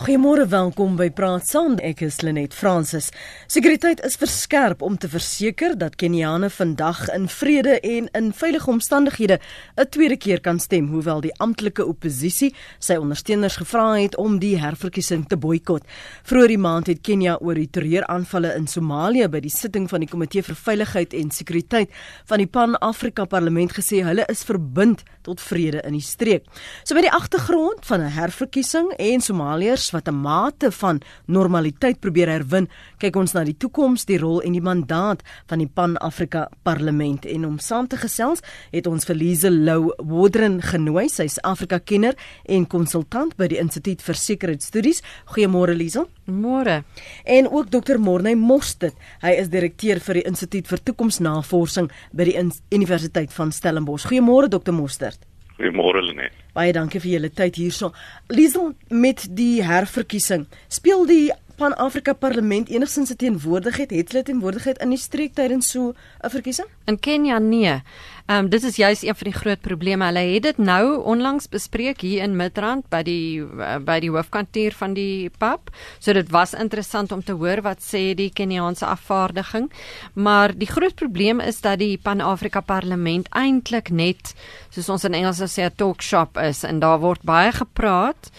[0.00, 1.74] Goeiemôre, welkom by Praat Saam.
[1.84, 3.10] Ek is Lenet Fransis.
[3.52, 9.36] Sekuriteit is verskerp om te verseker dat Keniane vandag in vrede en in veilige omstandighede
[9.76, 14.56] 'n tweede keer kan stem, hoewel die amptelike oppositie sy ondersteuners gevra het om die
[14.56, 15.82] herverkiesing te boikot.
[16.22, 20.08] Vroeger die maand het Kenia oor die terreuraanvalle in Somalië by die sitting van die
[20.08, 21.90] Komitee vir Veiligheid en Sekuriteit
[22.24, 26.44] van die Pan-Afrika Parlement gesê hulle is verbind tot vrede in die streek.
[26.84, 32.28] So by die agtergrond van 'n herverkiesing en Somaliërs wat 'n mate van normaliteit probeer
[32.28, 32.68] herwin,
[32.98, 37.46] kyk ons na die toekoms, die rol en die mandaat van die Pan-Afrika Parlement en
[37.46, 38.40] om saam te gesels,
[38.72, 41.08] het ons vir Lize Lou Wodren genooi.
[41.08, 45.02] Sy's Afrika-kenner en konsultant by die Instituut vir Sekuriteitsstudies.
[45.34, 46.06] Goeiemôre Lize.
[46.26, 46.84] Môre.
[47.24, 47.98] En ook Dr.
[47.98, 48.94] Morney Mostert.
[49.22, 52.36] Hy is direkteur vir die Instituut vir Toekomsnavorsing by die
[52.74, 54.06] Universiteit van Stellenbosch.
[54.10, 54.72] Goeiemôre Dr.
[54.72, 55.26] Mostert.
[55.58, 56.39] Goeiemôre Lenet.
[56.56, 57.92] Baie dankie vir julle tyd hierso.
[58.28, 60.46] Liesel met die herverkiesing.
[60.68, 63.90] Speel die Pan-Afrika Parlement enigsins 'n teenwoordigheid?
[63.90, 65.92] Het hulle teenwoordigheid in die streek tydens so
[66.24, 66.68] 'n verkiesing?
[66.86, 67.82] In Kenia nee.
[68.26, 70.04] Ehm um, dit is juist een van die groot probleme.
[70.04, 74.72] Hulle het dit nou onlangs bespreek hier in Midrand by die uh, by die hoofkantoor
[74.72, 75.70] van die PAP.
[75.98, 79.70] So dit was interessant om te hoor wat sê die Keniaanse afvaardiging.
[80.14, 84.34] Maar die groot probleem is dat die Pan-Afrika Parlement eintlik net
[84.70, 88.30] soos ons in Engels sê 'n talk shop is en daar word baie gepraat.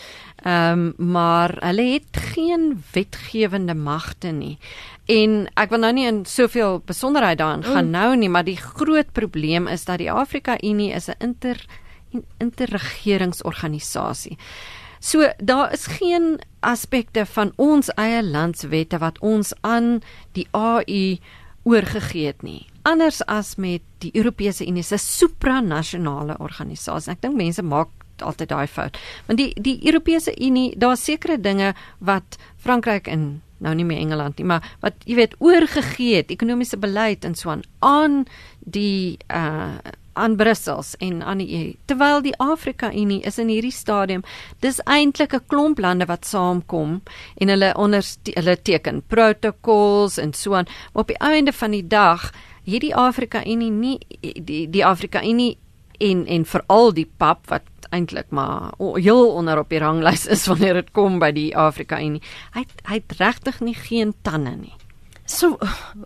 [0.42, 4.58] Ehm um, maar hulle het geen wetgewende magte nie.
[5.06, 7.92] En ek wil nou nie in soveel besonderheid daarin gaan mm.
[7.92, 11.66] nou nie, maar die groot probleem is dat die Afrika Unie is 'n inter
[12.38, 14.38] interregeringsorganisasie.
[15.00, 21.18] So daar is geen aspekte van ons eie landswette wat ons aan die AU
[21.64, 22.66] oorgegee het nie.
[22.82, 27.12] Anders as met die Europese Unie se supranasionale organisasie.
[27.12, 27.88] Ek dink mense maak
[28.22, 28.98] altyd daai fout.
[29.28, 34.38] Want die die Europese Unie, daar's sekere dinge wat Frankryk en nou nie meer Engeland
[34.38, 38.24] nie, maar wat jy weet oorgegee het ekonomiese beleid en so aan aan
[38.60, 39.78] die uh
[40.14, 41.74] aan Brussels en aan die EU.
[41.86, 44.24] Terwyl die Afrika Unie is in hierdie stadium,
[44.60, 47.02] dis eintlik 'n klomp lande wat saamkom
[47.38, 50.68] en hulle onder hulle teken protokols en so aan.
[50.94, 52.32] Maar op die einde van die dag
[52.64, 55.58] hierdie Afrika Unie nie die die Afrika Unie
[56.10, 60.80] en en veral die pap wat eintlik maar heel onder op die ranglys is wanneer
[60.80, 62.24] dit kom by die Afrika Unie.
[62.56, 64.76] Hy hy het regtig nie geen tande nie.
[65.26, 65.58] So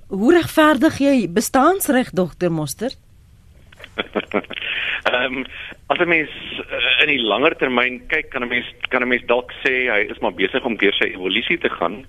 [0.09, 2.91] hoe regverdig jy bestaansreg dokter Moster?
[5.05, 5.45] Ehm um,
[5.87, 9.25] as 'n mens uh, in die langer termyn kyk, kan 'n mens kan 'n mens
[9.29, 12.05] dalk sê hy is maar besig om deur sy evolusie te gaan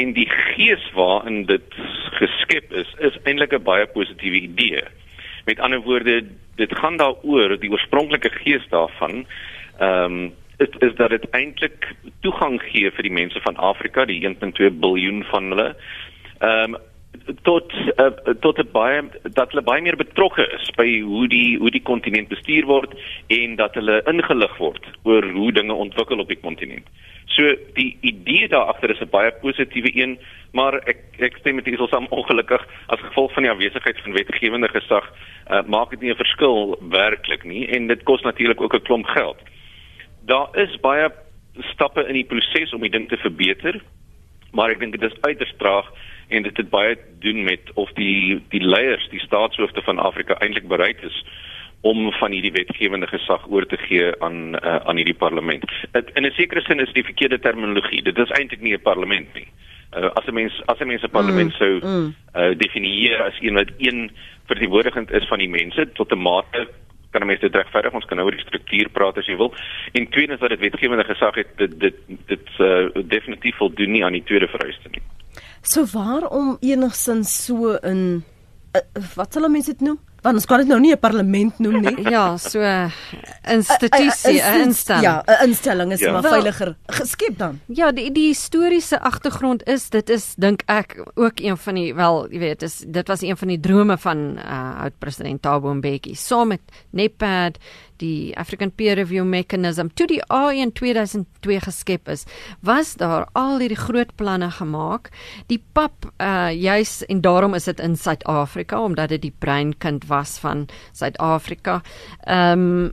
[0.00, 1.74] en die gees waarin dit
[2.16, 4.82] geskep is, is eintlik 'n baie positiewe idee.
[5.44, 6.24] Met ander woorde,
[6.56, 9.26] dit gaan daaroor die oorspronklike gees daarvan
[9.78, 14.20] ehm um, is, is dat dit eintlik toegang gee vir die mense van Afrika, die
[14.28, 15.68] 1.2 miljard van hulle.
[16.38, 16.80] Ehm um,
[17.42, 21.70] tot uh, tot 'n baie dat hulle baie meer betrokke is by hoe die hoe
[21.70, 22.94] die kontinent bestuur word
[23.26, 26.86] en dat hulle ingelig word oor hoe dinge ontwikkel op die kontinent.
[27.26, 30.18] So die idee daar agter is 'n baie positiewe een,
[30.52, 34.68] maar ek ek stem met Isel saam ongelukkig as gevolg van die afwesigheid van wetgewende
[34.68, 35.12] gesag,
[35.50, 39.06] uh, maak dit nie 'n verskil werklik nie en dit kos natuurlik ook 'n klomp
[39.06, 39.38] geld.
[40.24, 41.12] Daar is baie
[41.60, 43.80] stappe in die proses om die ding te verbeter,
[44.52, 45.92] maar ek dink dit is uiters traag
[46.32, 50.68] en dit het baie doen met of die die leiers, die staatshoofde van Afrika eintlik
[50.68, 51.24] bereid is
[51.82, 55.64] om van hierdie wetgewende gesag oor te gee aan uh, aan hierdie parlement.
[55.92, 58.02] Dit in 'n sekere sin is die verkeerde terminologie.
[58.02, 59.48] Dit is eintlik nie 'n parlement nie.
[59.96, 62.14] Uh, as 'n mens as 'n mens 'n parlement mm, sou mm.
[62.36, 64.10] uh, definieer as een wat een
[64.46, 66.68] verteenwoordigend is van die mense tot 'n mate
[67.12, 69.52] kan mense dit regverdig ons kan nou oor die struktuur praat as jy wil.
[69.92, 71.94] En tweedens dat dit wetgewende gesag het dit dit
[72.26, 75.02] dit uh, definitief voldoen nie aan die tweede vereiste nie.
[75.62, 78.24] So waarom enigsins so in
[78.74, 78.80] uh,
[79.14, 80.00] wat sal mense dit noem?
[80.22, 82.02] Want ons kan dit nou nie 'n parlement noem nie.
[82.14, 82.90] Ja, so 'n
[83.50, 85.02] institusie, 'n instelling.
[85.02, 86.12] Ja, 'n instelling is ja.
[86.12, 87.60] maar veiliger geskep dan.
[87.66, 92.30] Ja, die die historiese agtergrond is dit is dink ek ook een van die wel,
[92.30, 96.14] jy weet, is dit was een van die drome van uh oud president Thabo Mbeki
[96.14, 96.60] saam met
[96.90, 97.58] NEPAD
[97.96, 102.24] die African Peer Review Mechanism toe die AI in 2002 geskep is,
[102.60, 105.10] was daar al hierdie groot planne gemaak.
[105.46, 110.38] Die pap uh juis en daarom is dit in Suid-Afrika omdat dit die breinkind was
[110.38, 111.82] van Suid-Afrika.
[112.24, 112.92] Ehm um,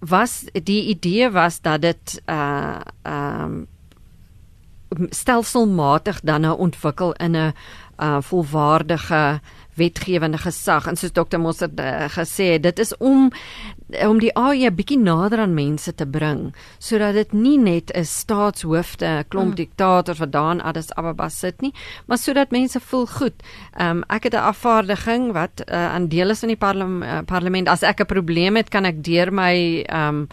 [0.00, 3.66] was die idee was dat dit uh ehm um,
[5.10, 7.52] stelselmatig dan nou ontwikkel in 'n
[7.98, 9.40] uh, volwaardige
[9.76, 11.38] wetgewende gesag en soos Dr.
[11.38, 13.30] Mosser uh, gesê het dit is om
[14.02, 19.06] om die AE bietjie nader aan mense te bring sodat dit nie net 'n staatshoofde
[19.06, 19.60] 'n klomp mm.
[19.62, 21.72] diktators wat daar in Addis Ababa sit nie
[22.06, 23.42] maar sodat mense voel goed
[23.80, 27.68] um, ek het 'n afvaardiging wat uh, aan deel is in die parlement, uh, parlement
[27.68, 30.28] as ek 'n probleem het kan ek deur my um,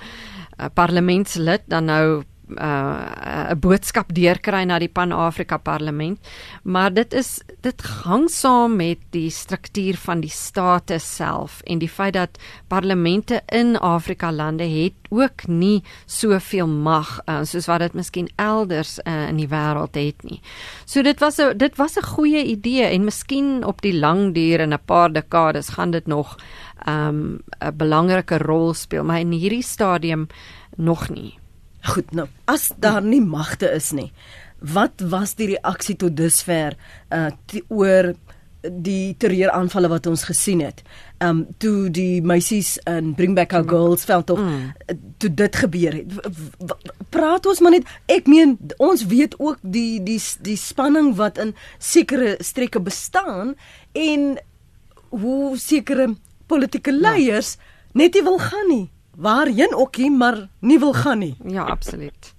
[0.73, 6.19] parlementslid dan nou uh 'n boodskap deurkry na die Pan-Afrika Parlement,
[6.63, 11.89] maar dit is dit hang saam met die struktuur van die state self en die
[11.89, 17.93] feit dat parlemente in Afrika lande het ook nie soveel mag uh, soos wat dit
[17.93, 20.41] miskien elders uh, in die wêreld het nie.
[20.85, 24.59] So dit was 'n dit was 'n goeie idee en miskien op die lang duur
[24.59, 26.37] in 'n paar dekades gaan dit nog
[26.85, 30.27] 'n um, 'n belangrike rol speel, maar in hierdie stadium
[30.75, 31.42] nog nie.
[31.83, 34.11] Goed, nou, as daar nie magte is nie,
[34.63, 36.77] wat was die reaksie tot dusver
[37.11, 38.13] uh die, oor
[38.63, 40.79] die terreuraanvalle wat ons gesien het?
[41.19, 44.71] Um toe die meisies in Bring Back Our Girls veld tog mm.
[45.19, 46.15] toe dit gebeur het.
[47.11, 47.91] Praat ons maar net.
[48.07, 51.51] Ek meen ons weet ook die die die spanning wat in
[51.83, 53.57] sekere streke bestaan
[53.91, 54.37] en
[55.11, 56.13] hoe sekere
[56.47, 57.03] politieke ja.
[57.09, 57.71] leiers ja.
[57.99, 61.35] net nie wil gaan nie waarheen ookie maar nie wil gaan nie.
[61.47, 62.33] Ja, absoluut.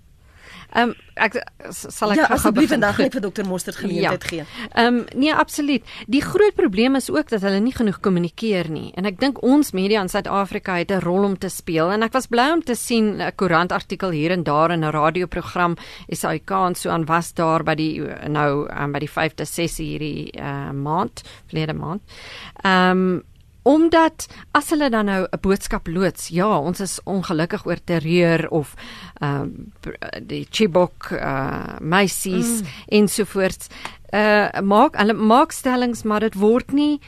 [0.75, 1.37] Ehm um, ek
[1.71, 4.31] sal ek ja, asseblief vandag net vir dokter Mostert geleentheid ja.
[4.31, 4.47] gee.
[4.73, 5.85] Ehm um, nee, absoluut.
[6.11, 8.88] Die groot probleem is ook dat hulle nie genoeg kommunikeer nie.
[8.99, 12.12] En ek dink ons media in Suid-Afrika het 'n rol om te speel en ek
[12.12, 15.77] was bly om te sien 'n koerantartikel hier en daar in 'n radioprogram
[16.11, 20.32] SAK en so aan was daar by die nou um, by die 5de sessie hierdie
[20.41, 22.03] uh, maand, verlede maand.
[22.65, 23.23] Ehm um,
[23.65, 28.75] omdat as hulle dan nou 'n boodskap loods, ja, ons is ongelukkig oor terreur of
[29.21, 29.51] ehm
[29.87, 32.67] uh, die Chibok uh meisies mm.
[32.89, 33.69] ensovoorts.
[34.13, 37.01] Uh maak hulle maak stellings maar dit word nie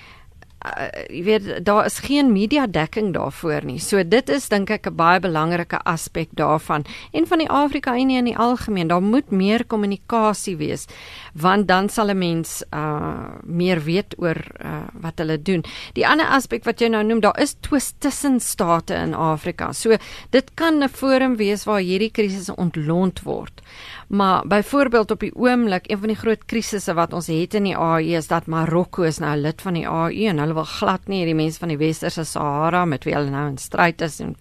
[0.66, 3.78] uh, jy weet daar is geen media dekking daarvoor nie.
[3.78, 8.18] So dit is dink ek 'n baie belangrike aspek daarvan en van die Afrika Unie
[8.18, 8.88] in die algemeen.
[8.88, 10.86] Daar moet meer kommunikasie wees
[11.32, 15.64] want dan sal 'n mens uh meer weet oor uh, wat hulle doen.
[15.92, 19.72] Die ander aspek wat jy nou noem, daar is twist tussen state in Afrika.
[19.72, 19.96] So
[20.30, 23.62] dit kan 'n forum wees waar hierdie krisisse ontlont word.
[24.06, 27.76] Maar byvoorbeeld op die oomblik, een van die groot krisisse wat ons het in die
[27.76, 31.18] AU is dat Marokko is nou lid van die AU en hulle wil glad nie
[31.24, 34.36] hierdie mense van die Westerse Sahara met wie hulle nou in stryd is en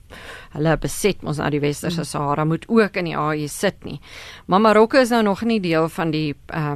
[0.56, 2.06] hulle beset ons nou die Westerse.
[2.08, 4.00] Sahara moet ook in die AU sit nie.
[4.48, 6.76] Maar Marokko is nou nog nie deel van die uh,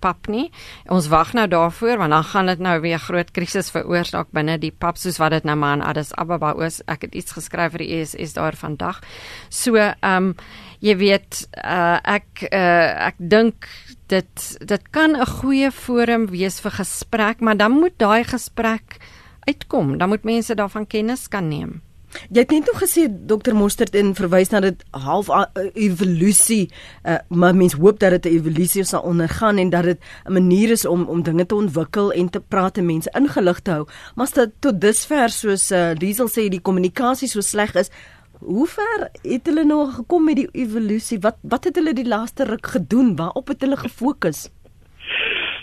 [0.00, 0.46] PAP nie.
[0.88, 4.72] Ons wag nou daarvoor want dan gaan dit nou weer groot krisis veroorsaak binne die
[4.72, 6.80] PAP soos wat dit nou maar in Addis Ababa is.
[6.88, 9.02] Ek het iets geskryf vir die ESS daar vandag.
[9.50, 10.34] So, ehm um,
[10.78, 13.66] jy weet uh, ek uh, ek dink
[14.08, 18.96] dit dit kan 'n goeie forum wees vir gesprek, maar dan moet daai gesprek
[19.48, 19.98] uitkom.
[19.98, 21.82] Dan moet mense daarvan kennis kan neem.
[22.32, 25.44] Jy het net nog gesê dokter Mostert en verwys na dit half uh,
[25.74, 26.68] evolusie,
[27.04, 30.70] uh, maar mens hoop dat dit 'n evolusie sal ondergaan en dat dit 'n manier
[30.70, 33.86] is om om dinge te ontwikkel en te praat en mense ingelig te hou.
[34.14, 37.90] Maar as dit tot dusver soos uh, Diesel sê die kommunikasie so sleg is,
[38.38, 41.18] Hoe ver het hulle nou gekom met die evolusie?
[41.18, 43.16] Wat wat het hulle die laaste ruk gedoen?
[43.16, 44.48] Waarop het hulle gefokus?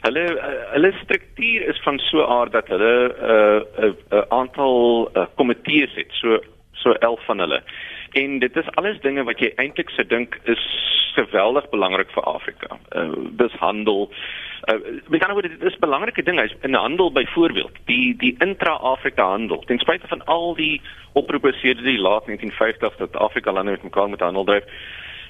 [0.06, 3.94] Hulle uh, hulle struktuur is van so 'n aard dat hulle 'n uh, 'n uh,
[4.12, 6.40] uh, aantal uh, komitees het, so
[6.72, 7.64] so 11 van hulle.
[8.12, 10.64] En dit is alles dinge wat jy eintlik se dink is
[11.16, 12.78] geweldig belangrik vir Afrika.
[12.96, 14.10] Uh, dis handel,
[14.66, 18.36] Uh, met ander woorde dit is 'n belangrike ding is in handel byvoorbeeld die die
[18.38, 20.82] intra-Afrika handel ten spyte van al die
[21.14, 24.64] oproepe sedert die laat 1950s dat Afrika lande met mekaar moet handel dryf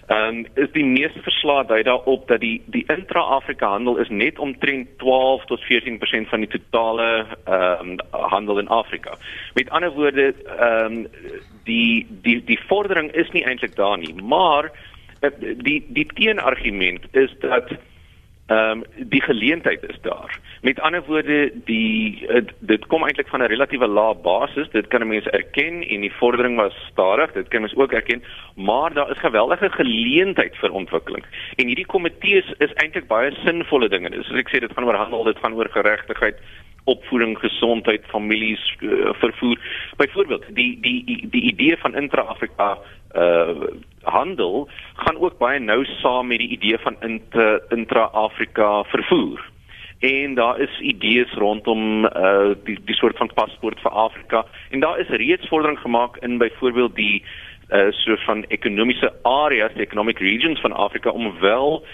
[0.06, 4.40] en um, is die meeste verslae dui daarop dat die die intra-Afrika handel is net
[4.40, 7.08] omtrent 12 tot 14% van die totale
[7.46, 9.18] ehm um, handel in Afrika.
[9.54, 11.08] Met ander woorde ehm um,
[11.64, 14.70] die die die vordering is nie eintlik daar nie, maar
[15.22, 17.74] uh, die die teenargument is dat
[18.48, 20.40] Ehm um, die geleentheid is daar.
[20.62, 22.28] Met ander woorde, die
[22.60, 24.70] dit kom eintlik van 'n relatiewe lae basis.
[24.70, 27.32] Dit kan mense erken en die vordering was stadig.
[27.32, 28.24] Dit kan ons ook erken,
[28.56, 31.26] maar daar is geweldige geleentheid vir ontwikkeling.
[31.56, 34.10] En hierdie komitees is eintlik baie sinvolle dinge.
[34.10, 36.38] Dis soos ek sê, dit gaan oor handel, dit gaan oor geregtigheid,
[36.84, 39.58] opvoeding, gesondheid, families, uh, vervoer.
[39.98, 42.78] Byvoorbeeld, die die die idee van intra-Afrika
[43.16, 43.74] uh
[44.06, 46.96] handel gaan ook baie nou saam met die idee van
[47.70, 49.54] intra-Afrika vervoer.
[50.00, 55.00] En daar is idees rondom uh die die soort van paspoort vir Afrika en daar
[55.00, 57.24] is reeds vordering gemaak in byvoorbeeld die
[57.70, 61.86] uh soort van ekonomiese areas, economic regions van Afrika om wel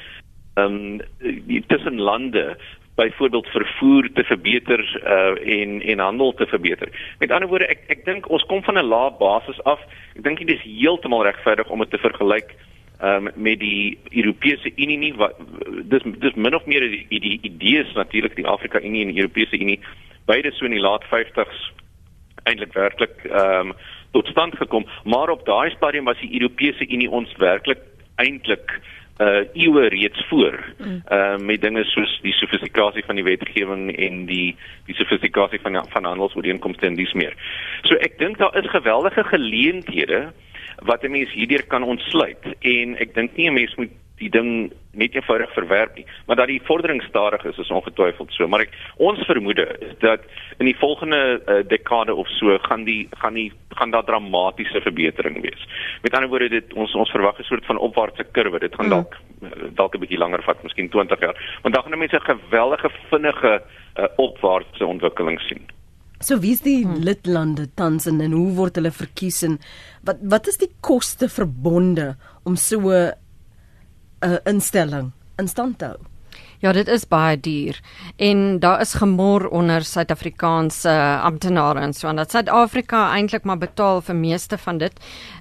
[0.53, 2.57] ehm um, tussen lande
[2.95, 6.89] byvoorbeeld vervoer te verbeter uh, en en handel te verbeter.
[7.19, 9.79] Met ander woorde, ek ek dink ons kom van 'n lae basis af.
[10.15, 12.55] Ek dink dit is heeltemal regverdig om dit te vergelyk
[13.03, 15.37] um, met die Europese Unie nie wat
[15.89, 19.59] dis dis min of meer die die idees natuurlik die Afrika Unie en die Europese
[19.59, 19.79] Unie
[20.25, 21.71] beide so in die laat 50s
[22.43, 23.75] eintlik werklik ehm um,
[24.11, 27.79] tot stand gekom maar op daai stadium was die Europese Unie ons werklik
[28.15, 28.73] eintlik
[29.19, 31.01] uh eeue reeds voor mm.
[31.11, 36.05] uh met dinge soos die sofistikasie van die wetgewing en die die sofistikasie van van
[36.05, 37.35] handelsooreenkomste en dis meer.
[37.83, 40.31] So ek dink daar is geweldige geleenthede
[40.85, 44.71] wat 'n mens hierdeur kan ontsluit en ek dink nie 'n mens moet die ding
[44.97, 48.75] net eenvoudig verwerp nie, maar dat die vordering stadig is is ongetwyfeld so, maar ek
[48.97, 50.25] ons vermoede is dat
[50.59, 53.49] in die volgende uh, dekade of so gaan die gaan die
[53.79, 55.67] gaan daar dramatiese verbetering wees.
[56.03, 58.59] Met ander woorde dit ons ons verwag 'n soort van opwaartse kurwe.
[58.59, 59.75] Dit gaan dalk mm.
[59.75, 63.61] dalk 'n bietjie langer vat, miskien 20 jaar, want dan gaan mense 'n geweldige vinnige
[63.61, 65.63] uh, opwaartse ontwikkeling sien.
[66.21, 67.01] So wie is die hmm.
[67.01, 69.57] lidlande tans en, en hoe word hulle verkies en
[70.05, 73.13] wat wat is die koste verbonde om so 'n
[74.25, 75.97] uh, instelling in stand te hou?
[76.61, 77.79] Ja, dit is baie duur.
[78.21, 84.01] En daar is gemor onder Suid-Afrikaanse amptenare en so en dat Suid-Afrika eintlik maar betaal
[84.01, 84.93] vir meeste van dit.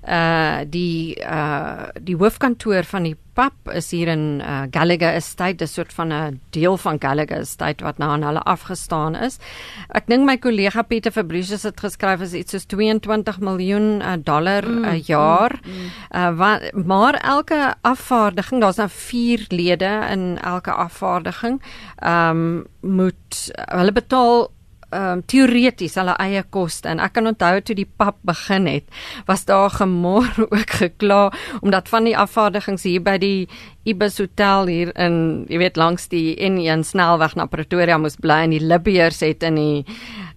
[0.09, 5.69] Uh die uh die hoofkantoor van die pap is hier in uh, Gallagher Estate, 'n
[5.69, 9.39] soort van 'n deel van Gallagher Estate wat nou aan hulle afgestaan is.
[9.89, 14.65] Ek dink my kollega Pieter Fabricius het geskryf as iets soos 22 miljoen uh, dollar
[14.69, 15.59] 'n uh, jaar.
[15.65, 15.89] Mm, mm.
[16.11, 21.63] Uh, wat, maar elke afvaardiging, daar's nou 4 lede in elke afvaardiging,
[21.97, 24.51] ehm um, moet hulle betaal
[24.91, 26.89] ehm um, teoreties hulle eie koste.
[26.89, 28.85] En ek kan onthou toe die pap begin het
[29.27, 33.49] was daar gemor ook gekla omdat van die afvaardigings hier by die
[33.89, 38.55] Ibis Hotel hier in jy weet langs die N1 snelweg na Pretoria moes bly en
[38.57, 39.85] die Libiërs het in die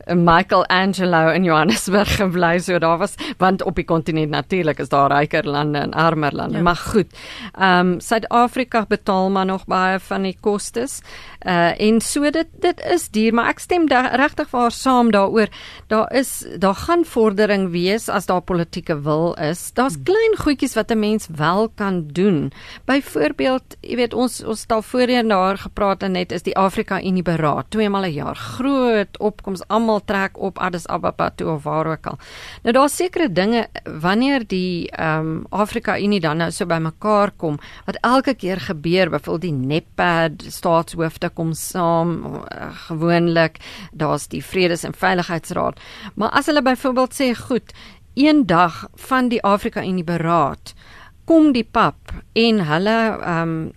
[0.08, 5.48] Michelangelo in Johannesburg gebly so daar was want op die kontinent natuurlik is daar ryker
[5.48, 6.64] lande en armer lande ja.
[6.64, 7.08] maar goed.
[7.54, 11.02] Ehm um, Suid-Afrika betaal maar nog baie van die kostes.
[11.46, 15.48] Uh en so dit dit is duur maar ek stem regtig waar saam daaroor.
[15.88, 19.72] Daar is daar gaan vordering wees as daar politieke wil is.
[19.74, 20.04] Daar's hmm.
[20.04, 22.52] klein goedjies wat 'n mens wel kan doen.
[22.86, 27.02] Byvoorbeeld, jy weet ons ons het al voorheen daar gepraat en net is die Afrika
[27.02, 28.36] Unie beraad twee maal 'n jaar.
[28.36, 32.18] Groot opkoms almal almal trek op Addis Ababa toe of waar ook al.
[32.64, 33.68] Nou daar's sekere dinge
[34.02, 39.10] wanneer die ehm um, Afrika Unie dan nou so bymekaar kom wat elke keer gebeur,
[39.10, 43.60] byvoorbeeld die NEPAD staatshoofde kom saam uh, gewoonlik,
[43.92, 45.80] daar's die Vredes- en Veiligheidsraad.
[46.16, 47.74] Maar as hulle byvoorbeeld sê goed,
[48.16, 50.74] een dag van die Afrika Unie beraad
[51.26, 53.72] kom die pap en hulle ehm um,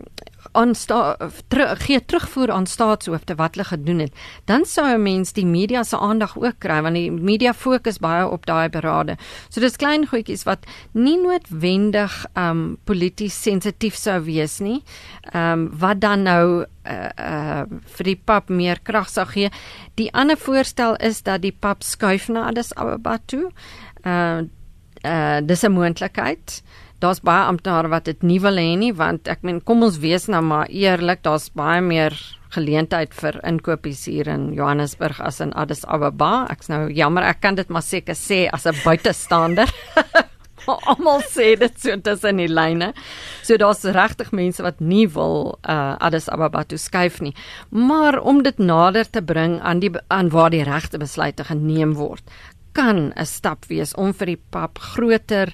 [0.57, 4.13] aan ter, gee terugvoer aan staatshoofde wat hulle gedoen het,
[4.45, 8.29] dan sou 'n mens die media se aandag ook kry want die media fokus baie
[8.29, 9.17] op daai berade.
[9.49, 14.83] So dis klein goedjies wat nie noodwendig um polities sensitief sou wees nie.
[15.35, 17.63] Um wat dan nou uh, uh
[17.97, 19.51] vir die pap meer krag sou gee.
[19.95, 23.51] Die ander voorstel is dat die pap skuif na Addis Ababa toe.
[24.05, 24.43] Uh
[25.05, 26.63] uh dis 'n moontlikheid
[27.01, 30.29] daar's baie amptenare wat dit nie wil hê nie want ek meen kom ons wees
[30.33, 32.17] nou maar eerlik daar's baie meer
[32.57, 36.47] geleentheid vir inkopies hier in Johannesburg as in Addis Ababa.
[36.53, 39.69] Ek's nou jammer ek kan dit maar seker sê as 'n buitestander.
[40.67, 42.93] Almal sê dit so tussen die lyne.
[43.47, 47.35] So daar's regtig mense wat nie wil uh, Addis Ababa toe skuif nie.
[47.71, 52.25] Maar om dit nader te bring aan die aan waar die regte besluite geneem word
[52.77, 55.53] kan 'n stap wees om vir die pap groter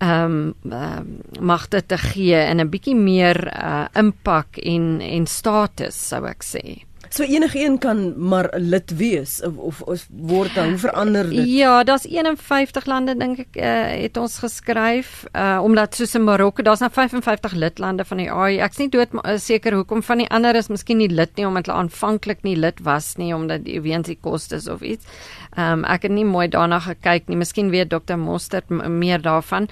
[0.00, 1.02] ehm um, uh,
[1.40, 6.89] magte te gee en 'n bietjie meer uh, impak en en status sou ek sê.
[7.10, 11.48] So enige een kan maar lid wees of of, of word dan verander dit?
[11.48, 13.70] Ja, daar's 51 lande dink ek uh,
[14.04, 18.60] het ons geskryf uh, omdat soos in Marokko, daar's nou 55 lidlande van die AU.
[18.62, 21.66] Ek's nie dood uh, seker hoekom van die ander is miskien nie lid nie omdat
[21.66, 25.10] hulle aanvanklik nie lid was nie omdat die weens die kostes of iets.
[25.56, 27.40] Ehm um, ek het nie mooi daarna gekyk nie.
[27.42, 29.66] Miskien weet dokter Mostert meer daarvan.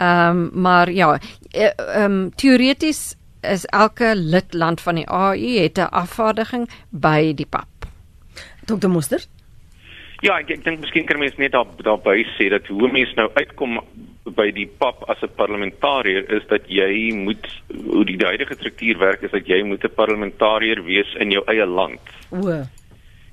[0.00, 1.14] Ehm um, maar ja,
[1.52, 7.46] eh, ehm um, teoreties is elke lidland van die AU het 'n afvaardiging by die
[7.46, 7.86] PAP.
[8.66, 9.28] Dokter Mostert
[10.20, 13.30] Ja, ek, ek dink miskien kan mens net daar daarby sê dat hoe mense nou
[13.38, 13.78] uitkom
[14.36, 19.22] by die pap as 'n parlementariër is dat jy moet hoe die huidige struktuur werk
[19.22, 22.00] is dat jy moet 'n parlementariër wees in jou eie land.
[22.30, 22.68] O.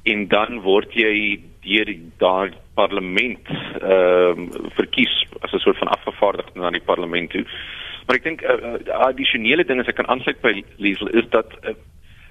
[0.05, 3.43] En dan word jy deur daai parlement
[3.83, 5.11] ehm uh, verkies
[5.43, 7.45] as 'n soort van afgevaardigde na die parlement toe.
[8.07, 11.27] Maar ek dink 'n uh, uh, addisionele ding as ek kan aansluit by Liesel is
[11.29, 11.75] dat uh,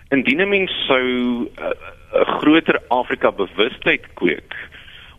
[0.09, 4.57] indien 'n mens sou 'n uh, groter Afrika bewustheid kweek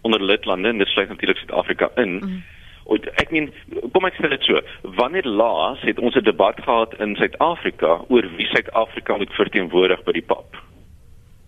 [0.01, 2.13] onder lidlande en dit sluit natuurlik Suid-Afrika in.
[2.17, 2.43] Mm.
[3.19, 3.51] Ek meen,
[3.91, 4.61] kom ek sê dit so,
[4.95, 10.11] wanneer laas het ons 'n debat gehad in Suid-Afrika oor wie Suid-Afrika moet verteenwoordig by
[10.11, 10.55] die PAP?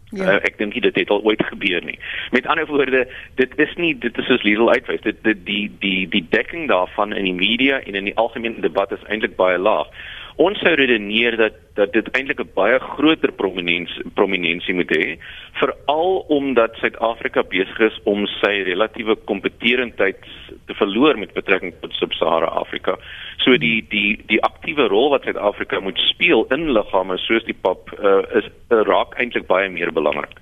[0.09, 0.25] Ja.
[0.25, 1.99] Uh, ek dink dit het al ooit gebeur nie.
[2.33, 5.03] Met ander woorde, dit is nie dit is soos legal uitwys.
[5.05, 8.91] Dit die die die die dekking daarvan in die media en in die algemene debat
[8.91, 9.91] is eintlik baie laag.
[10.39, 15.17] Ons sou redeneer dat dat dit eintlik 'n baie groter prominensie prominensie moet hê,
[15.59, 20.23] veral omdat Suid-Afrika besig is om sy relatiewe kompetitiwiteit
[20.67, 22.97] te verloor met betrekking tot Sub-Sahara Afrika.
[23.37, 27.91] So die die die aktiewe rol wat Suid-Afrika moet speel in liggame soos die PAP
[27.99, 30.35] uh, is uh, raak eintlik baie meer belangrik.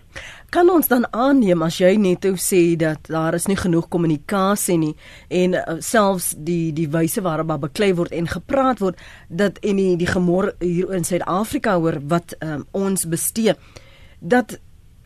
[0.49, 4.93] Kan ons dan aanneem as jy net sê dat daar is nie genoeg kommunikasie nie
[5.27, 9.75] en uh, selfs die die wyse waarop daar beklei word en gepraat word dat en
[9.75, 13.57] die, die gemor hier in Suid-Afrika oor wat um, ons bestee
[14.19, 14.55] dat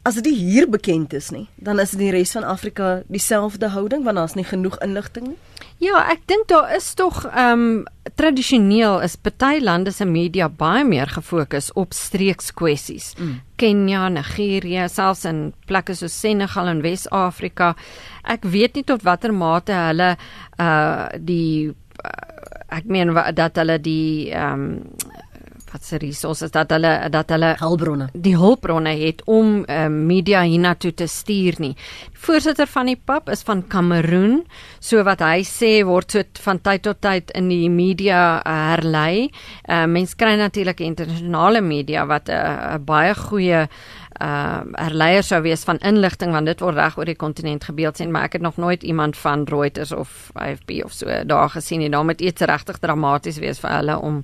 [0.04, 4.04] as dit hier bekend is nie, dan is dit die res van Afrika dieselfde houding
[4.04, 5.40] want daar's nie genoeg inligting nie.
[5.82, 7.84] Ja, ek dink daar is tog ehm um,
[8.18, 13.14] tradisioneel is party lande se media baie meer gefokus op streekskwessies.
[13.18, 13.40] Mm.
[13.62, 17.76] Kenia, Nigerië, selfs in plekke soos Senegal en Wes-Afrika.
[18.24, 20.16] Ek weet nie tot watter mate hulle
[20.62, 22.12] uh die uh,
[22.70, 25.20] ek meen dat hulle die ehm um,
[25.72, 30.94] wat se resources dat hulle dat hulle hulpbronne die hulpbronne het om uh, media hiernatoe
[30.94, 31.74] te stuur nie.
[32.12, 34.42] Die voorsitter van die PAP is van Kameroen,
[34.80, 39.32] so wat hy sê word so van tyd tot tyd in die media uh, herlei.
[39.66, 43.68] Uh, Mense kry natuurlik internasionale media wat 'n uh, baie goeie
[44.22, 48.12] uh herleier sou wees van inligting want dit word reg oor die kontinent gebeeld sien
[48.12, 51.90] maar ek het nog nooit iemand van Reuters of AFP of so daar gesien nie.
[51.90, 54.24] Daar moet iets regtig dramaties wees vir hulle om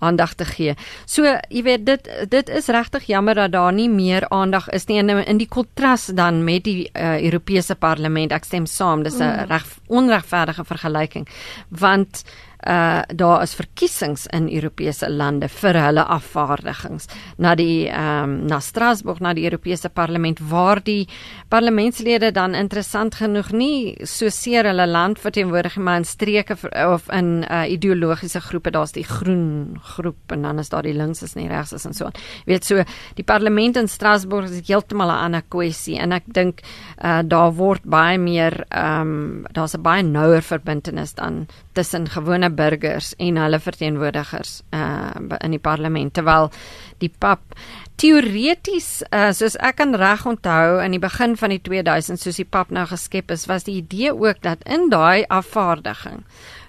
[0.00, 0.74] aandag te gee.
[1.06, 4.98] So, jy weet dit dit is regtig jammer dat daar nie meer aandag is nie
[4.98, 8.32] in in die kontras dan met die uh, Europese Parlement.
[8.32, 9.48] Ek stem saam, dis 'n mm.
[9.48, 11.28] reg onregverdige vergelyking
[11.68, 12.24] want
[12.66, 17.06] uh daar is verkiesings in Europese lande vir hulle afvaardigings
[17.38, 21.08] na die ehm um, na Strasbourg na die Europese Parlement waar die
[21.48, 26.56] parlementslede dan interessant genoeg nie so seer hulle land verteenwoordig maar in streke
[26.86, 31.22] of in uh ideologiese groepe daar's die groen groep en dan is daar die links
[31.22, 32.10] is nie regs is en so.
[32.44, 32.84] Jy weet so
[33.16, 36.60] die parlement in Strasbourg is heeltemal 'n ander kwessie en ek dink
[37.02, 42.50] uh daar word baie meer ehm um, daar's 'n baie nouer verbintenis dan tussen gewone
[42.50, 46.12] burgers en hulle verteenwoordigers uh in die parlement.
[46.14, 46.50] Terwyl
[46.98, 47.54] die pap
[48.00, 52.48] teoreties uh, soos ek kan reg onthou in die begin van die 2000 soos die
[52.48, 56.22] pap nou geskep is was die idee ook dat in daai afvaardiging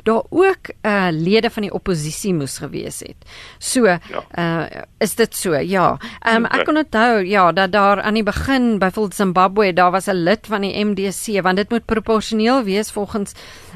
[0.03, 3.29] daar ook uh lede van die oppositie moes gewees het.
[3.57, 3.99] So ja.
[4.37, 5.55] uh is dit so?
[5.55, 5.97] Ja.
[6.19, 10.07] Ehm um, ek kan onthou ja dat daar aan die begin byvoorbeeld Zimbabwe daar was
[10.07, 13.33] 'n lid van die MDC want dit moet proporsioneel wees volgens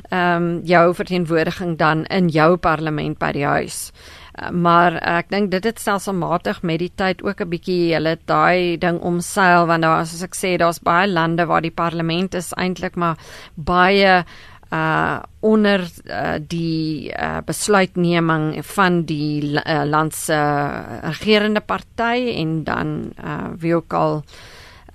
[0.10, 3.92] ehm um, jou verteenwoordiging dan in jou parlement by die huis.
[4.36, 8.78] Uh, maar ek dink dit het stelselmatig met die tyd ook 'n bietjie hulle daai
[8.78, 12.96] ding omseil want daar soos ek sê daar's baie lande waar die parlement is eintlik
[12.96, 13.16] maar
[13.56, 14.26] baie
[14.74, 22.64] uh onder uh, die uh, besluitneming van die uh, land se uh, regerende party en
[22.64, 24.24] dan uh, wie ook al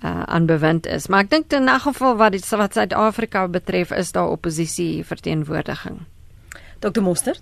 [0.03, 1.07] uh aanbewind is.
[1.07, 5.99] Maar ek dink in 'n geval wat dit wat Suid-Afrika betref is daar oppositie verteenwoordiging.
[6.79, 7.01] Dr.
[7.01, 7.35] Moster?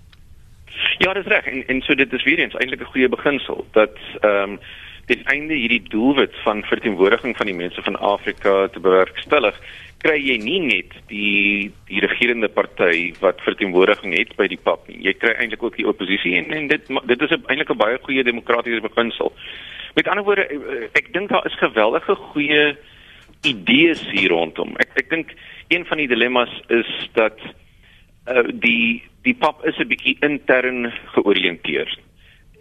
[0.98, 1.44] Ja, dis reg.
[1.44, 4.58] En, en so dit is weer eens eintlik 'n goeie beginsel dat ehm um,
[5.10, 9.58] ten einde hierdie doelwit van verteenwoordiging van die mense van Afrika te bewerkstellig
[10.00, 15.00] kry jy nie net die die regerende party wat verteenwoordiging het by die PAP nie.
[15.08, 18.24] Jy kry eintlik ook die oppositie en, en dit dit is eintlik 'n baie goeie
[18.24, 19.32] demokratiese beginsel.
[19.94, 22.76] Met ander woorde, eh, ek dink daar is geweldige goeie
[23.42, 24.76] idees hier rondom.
[24.78, 25.34] Ek ek dink
[25.68, 27.38] een van die dilemma's is dat
[28.28, 31.98] uh, die die PAP is 'n bietjie intern georiënteerd.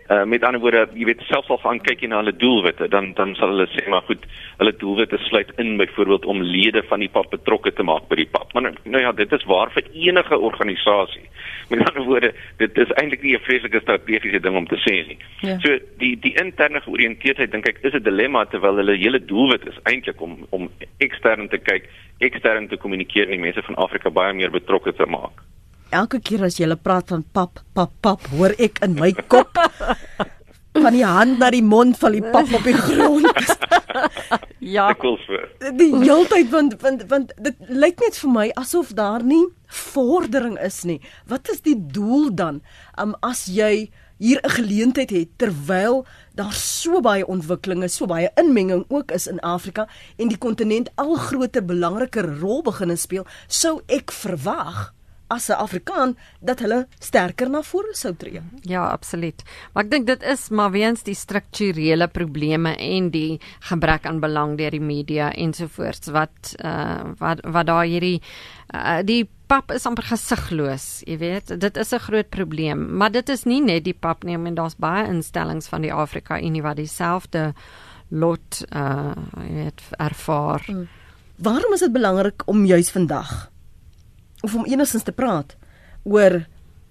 [0.10, 3.12] Uh, met ander woorde, jy weet selfs al gaan kyk jy na hulle doelwitte, dan
[3.14, 4.24] dan sal hulle sê maar goed,
[4.58, 8.26] hulle doelwitte sluit in byvoorbeeld om lede van die pap betrokke te maak by die
[8.32, 8.50] pap.
[8.54, 11.28] Maar nou ja, dit is waar vir enige organisasie.
[11.70, 15.20] Met ander woorde, dit is eintlik nie 'n vreeslike strategiese ding om te sê nie.
[15.46, 15.60] Ja.
[15.60, 19.78] So die die interne georiënteerdheid dink ek is 'n dilemma terwyl hulle hele doelwit is
[19.84, 21.86] eintlik om om ekstern te kyk,
[22.18, 25.46] ekstern te kommunikeer en mense van Afrika baie meer betrokke te maak
[25.92, 29.58] elke keer as jy praat van pap, pap, pap, hoor ek in my kop
[30.84, 33.56] van die hand na die mond van die pap op die grond.
[34.76, 34.90] ja.
[34.90, 35.48] Ek wil vir
[35.80, 40.84] die heeltyd want want want dit lyk net vir my asof daar nie vordering is
[40.86, 41.00] nie.
[41.30, 42.62] Wat is die doel dan?
[43.02, 48.86] Um as jy hier 'n geleentheid het terwyl daar so baie ontwikkelinge, so baie inmenging
[48.88, 54.12] ook is in Afrika en die kontinent al groter belangriker rol begin speel, sou ek
[54.12, 54.94] verwag
[55.30, 58.42] as 'n Afrikaan dat hulle sterker na vore sou tree.
[58.62, 59.44] Ja, absoluut.
[59.74, 64.58] Maar ek dink dit is maar weens die strukturele probleme en die gebrek aan belang
[64.58, 68.22] deur die media ensovoorts wat uh wat wat daar hierdie
[68.74, 71.60] uh, die pap is amper gesigloos, jy weet.
[71.60, 74.76] Dit is 'n groot probleem, maar dit is nie net die pap nie, men daar's
[74.78, 77.54] baie instellings van die Afrika Unie wat dieselfde
[78.10, 79.14] lot uh
[79.48, 80.64] jy weet ervaar.
[80.66, 80.88] Hmm.
[81.38, 83.50] Waarom is dit belangrik om juis vandag
[84.42, 85.56] of om enigstens te praat
[86.04, 86.46] oor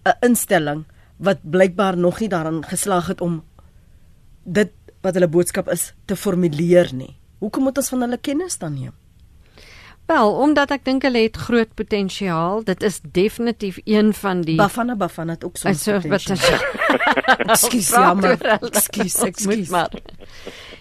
[0.04, 0.84] 'n instelling
[1.16, 3.44] wat blykbaar nog nie daaraan geslaag het om
[4.44, 7.16] dit wat hulle boodskap is te formuleer nie.
[7.38, 8.94] Hoekom moet ons van hulle kennis dan neem?
[10.08, 12.62] Wel, omdat ek dink hulle het groot potensiaal.
[12.64, 15.68] Dit is definitief een van die Bafana Bafana het ook so
[16.00, 16.64] potensiaal.
[17.52, 18.40] Ekskuus, jammer.
[18.56, 19.72] Ekskuus, ekskuus.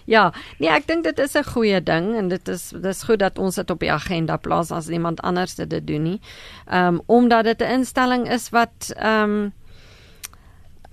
[0.08, 3.38] Ja, nee, ek dink dit is 'n goeie ding en dit is dis goed dat
[3.38, 6.20] ons dit op die agenda plaas as iemand anders dit doen nie.
[6.64, 9.52] Ehm um, omdat dit 'n instelling is wat ehm um,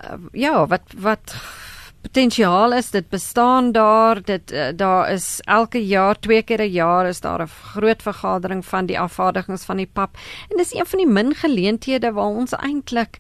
[0.04, 1.36] uh, ja, wat wat
[2.06, 7.08] potensiaal is, dit bestaan daar, dit uh, daar is elke jaar, twee keer 'n jaar
[7.08, 10.18] is daar 'n groot vergadering van die afvaardigings van die pap.
[10.50, 13.18] En dis een van die min geleenthede waar ons eintlik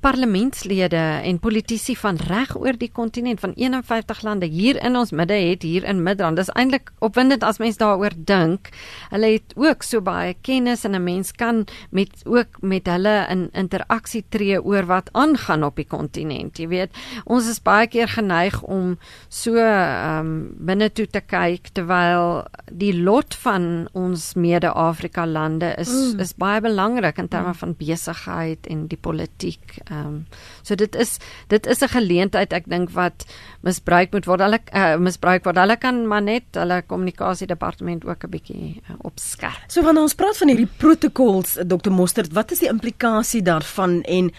[0.00, 5.34] parlementslede en politici van reg oor die kontinent van 51 lande hier in ons midde
[5.34, 6.38] het hier in Midrand.
[6.38, 8.70] Dis eintlik opwindend as mens daaroor dink.
[9.10, 13.48] Hulle het ook so baie kennis en 'n mens kan met ook met hulle in
[13.52, 16.58] interaksie tree oor wat aangaan op die kontinent.
[16.58, 16.90] Jy weet,
[17.24, 22.94] ons is baie keer geneig om so ehm um, binne toe te kyk terwyl die
[23.02, 26.20] lot van ons mede-Afrika lande is mm.
[26.20, 30.26] is baie belangrik in terme van besigheid en die politiek Ehm um,
[30.62, 33.26] so dit is dit is 'n geleentheid ek dink wat
[33.60, 34.40] misbruik moet word.
[34.40, 35.56] Hulle uh, misbruik word.
[35.56, 39.64] Hulle kan maar net hulle kommunikasiedepartement ook 'n bietjie uh, opskerp.
[39.66, 44.32] So wanneer ons praat van hierdie protokols Dr Mostert, wat is die implikasie daarvan en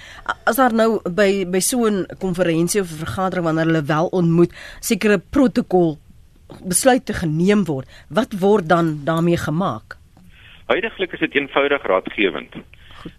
[0.45, 5.17] as daar nou by by so 'n konferensie of vergadering wanneer hulle wel ontmoet sekere
[5.17, 5.97] protokol
[6.65, 9.97] besluite geneem word, wat word dan daarmee gemaak?
[10.65, 12.53] Huidiglik is dit eenvoudig raadgewend.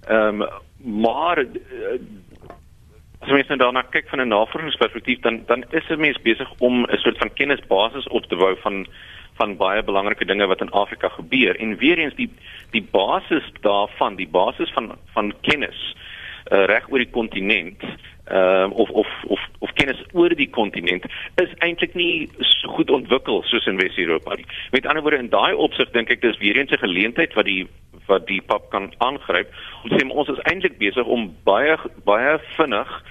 [0.06, 0.48] Ehm um,
[0.82, 2.00] maar uh,
[3.20, 6.82] as mens nou daarna kyk van 'n navorsingsperspektief dan dan is 'n mens besig om
[6.82, 8.86] 'n soort van kennisbasis op te bou van
[9.34, 11.56] van baie belangrike dinge wat in Afrika gebeur.
[11.56, 12.30] En weer eens die
[12.70, 15.96] die basis daarvan die basis van van kennis
[16.52, 17.82] uh, reg oor die kontinent
[18.30, 21.04] uh, of of of of kennis oor die kontinent
[21.42, 24.46] is eintlik nie so goed ontwikkel soos in Wes-Europa nie.
[24.70, 27.66] Met ander woorde in daai opsig dink ek dis weer eens 'n geleentheid wat die
[28.06, 29.48] wat die pap kan aangryp.
[29.84, 33.02] Ons sê ons is eintlik besig om baie baie vinnig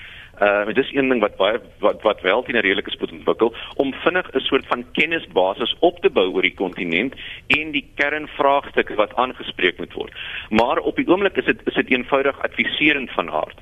[0.41, 3.53] uh dit is een ding wat baie wat wat wel teen 'n redelike spoed ontwikkel
[3.75, 7.13] om vinnig 'n soort van kennisbasis op te bou oor die kontinent
[7.47, 10.13] en die kernvraagstukke wat aangespreek moet word.
[10.49, 13.59] Maar op die oomblik is dit is dit eenvoudig adviserend van aard.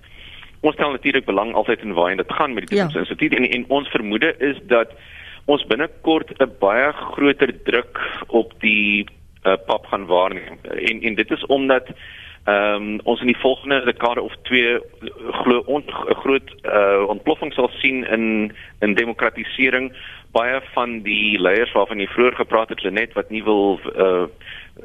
[0.62, 3.00] Ons stel natuurlik belang altyd in waar dit gaan met die Toekoms ja.
[3.00, 4.94] Instituut en en ons vermoede is dat
[5.46, 9.06] ons binnekort 'n baie groter druk op die
[9.44, 10.60] uh, pap gaan waarneem.
[10.64, 11.88] En en dit is omdat
[12.48, 14.80] ehm um, ons in die volgende dekade of twee
[15.32, 15.84] glo 'n
[16.24, 19.92] groot uh, ontploffing sal sien in in demokratisering
[20.32, 24.26] baie van die leiers waarvan jy vroeër gepraat het Lenet wat nie wil uh,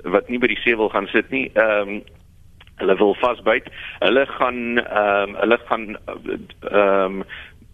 [0.02, 2.02] wat nie by die see wil gaan sit nie ehm um,
[2.82, 3.70] hulle wil vasbyt.
[4.02, 7.24] Hulle gaan ehm um, hulle gaan ehm um,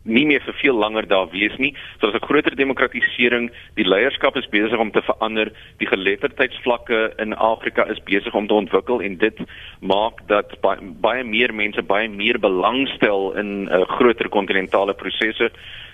[0.08, 1.74] nie meer vir veel langer daar wees nie.
[1.98, 7.34] So daar's 'n groter demokratisering, die leierskap is besig om te verander, die geletterdheidsvlakke in
[7.34, 9.38] Afrika is besig om te ontwikkel en dit
[9.80, 15.50] maak dat baie, baie meer mense baie meer belangstel in 'n uh, groter kontinentale prosesse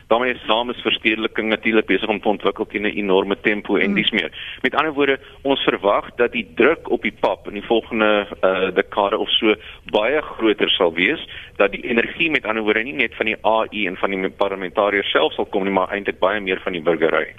[0.08, 3.84] daarmee is saam is verstedeliking natuurlik besig om te ontwikkel teen 'n enorme tempo en
[3.84, 3.94] hmm.
[3.94, 4.32] dis meer.
[4.62, 8.74] Met ander woorde, ons verwag dat die druk op die pap in die volgende uh,
[8.74, 9.54] dekade of so
[9.90, 13.86] baie groter sal wees, dat die energie met ander woorde nie net van die AI
[13.86, 17.34] en van die parlementariërs self sal kom nie, maar eintlik baie meer van die burgery.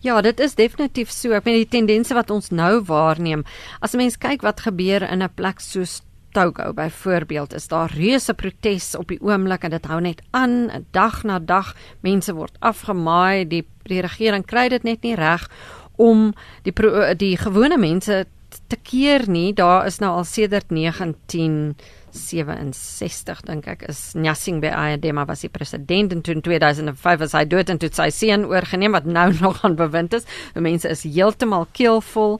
[0.00, 1.34] Ja, dit is definitief so.
[1.34, 3.42] Ek meen die tendense wat ons nou waarneem.
[3.82, 6.02] As 'n mens kyk wat gebeur in 'n plek soos
[6.38, 11.24] Togo byvoorbeeld is daar reuse protes op die oomblik en dit hou net aan dag
[11.26, 11.72] na dag
[12.06, 15.48] mense word afgemaai die die regering kry dit net nie reg
[15.96, 16.28] om
[16.62, 16.74] die
[17.18, 18.26] die gewone mense
[18.70, 19.50] te keer nie.
[19.52, 21.74] Daar is nou al sedert 19
[22.18, 27.44] 67 dink ek is Nyasingbe Ayadema was die president en toe in 2005 was hy
[27.48, 30.26] dood en toe sy seun oorgeneem wat nou nog aan bewind is.
[30.54, 32.38] Die mense is heeltemal keelvol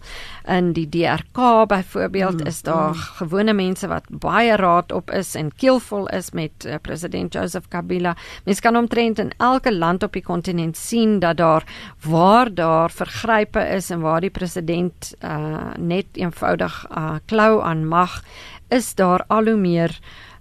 [0.49, 3.07] in die DRK byvoorbeeld mm, is daar mm.
[3.21, 8.15] gewone mense wat baie raad op is en keelvol is met uh, president Joseph Kabila.
[8.49, 11.67] Mense kan omtrent in elke land op die kontinent sien dat daar
[12.05, 18.23] waar daar vergrype is en waar die president uh, net eenvoudig uh, klou aan mag
[18.69, 19.99] is daar al hoe meer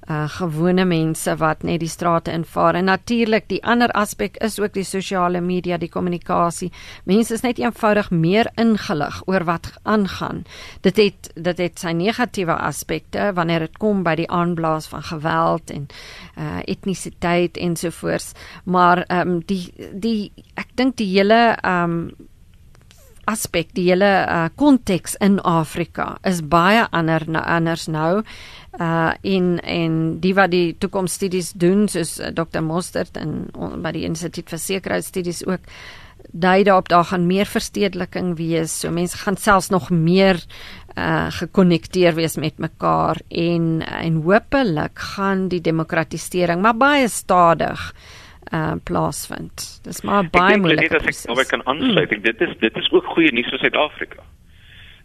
[0.08, 2.76] uh gewone mense wat net die strate invaar.
[2.80, 6.72] En natuurlik die ander aspek is ook die sosiale media die kommunikasie
[7.04, 10.46] mense is net eenvoudig meer ingelig oor wat aangaan.
[10.82, 15.76] Dit het dit het sy negatiewe aspekte wanneer dit kom by die aanblaas van geweld
[15.76, 15.88] en
[16.38, 18.32] uh etnisiteit ensovoorts.
[18.64, 22.28] Maar ehm um, die die ek dink die hele ehm um,
[23.28, 24.10] aspek die hele
[24.60, 28.24] konteks uh, in Afrika is baie ander anders nou.
[28.78, 33.48] Uh in en die wat die toekomsstudies doen soos uh, Dr Mostert en
[33.84, 35.66] by die Instituut vir Sekuriteitsstudies ook
[36.32, 38.74] dui daarop daar gaan meer verstedeliking wees.
[38.82, 40.42] So mense gaan selfs nog meer
[40.98, 48.26] uh gekonnekteer wees met mekaar en en hopelik gaan die demokratisering maar baie stadig uh
[48.84, 49.80] plaasvind.
[49.84, 50.84] Dis maar baie moeilik.
[50.84, 52.12] Ek dink dit is ek kan aansluit.
[52.12, 52.22] Mm.
[52.22, 54.24] Dit is dit is ook goeie nuus vir Suid-Afrika.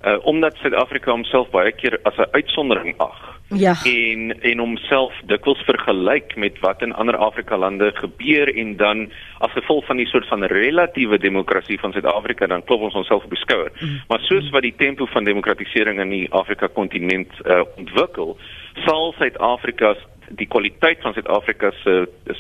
[0.02, 3.40] Uh omdat Suid-Afrika homself baie keer as 'n uitsondering ag.
[3.48, 3.74] Ja.
[3.85, 9.52] En en homself dikwels vergelyk met wat in ander Afrika lande gebeur en dan as
[9.52, 13.38] gevolg van die soort van relatiewe demokrasie van Suid-Afrika dan klop ons onsself op die
[13.38, 13.72] skouer.
[13.81, 14.00] Mm.
[14.09, 18.37] Maar soos wat die tempo van demokratisering in die Afrika kontinent uh ontwikkel,
[18.85, 19.95] sal Suid-Afrika
[20.39, 21.95] die kwaliteit van Suid-Afrika se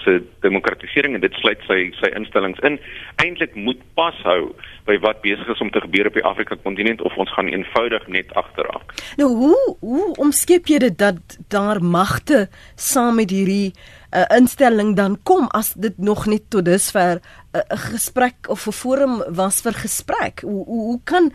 [0.04, 0.14] se
[0.44, 2.78] demokratisering en dit sluit sy sy instellings in
[3.22, 4.52] eintlik moet pas hou
[4.88, 8.06] by wat besig is om te gebeur op die Afrika kontinent of ons gaan eenvoudig
[8.08, 8.94] net agterraak.
[9.20, 15.18] Nou hoe hoe omskep jy dit dat daar magte saam met hierdie uh, instelling dan
[15.22, 19.60] kom as dit nog net tot dusver eh, 'n uh, gesprek of 'n forum was
[19.60, 20.40] vir gesprek?
[20.40, 21.32] Hoe hoe, hoe kan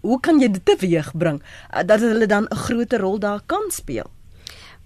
[0.00, 4.15] hoe kan jy dit teweegbring uh, dat hulle dan 'n groter rol daar kan speel?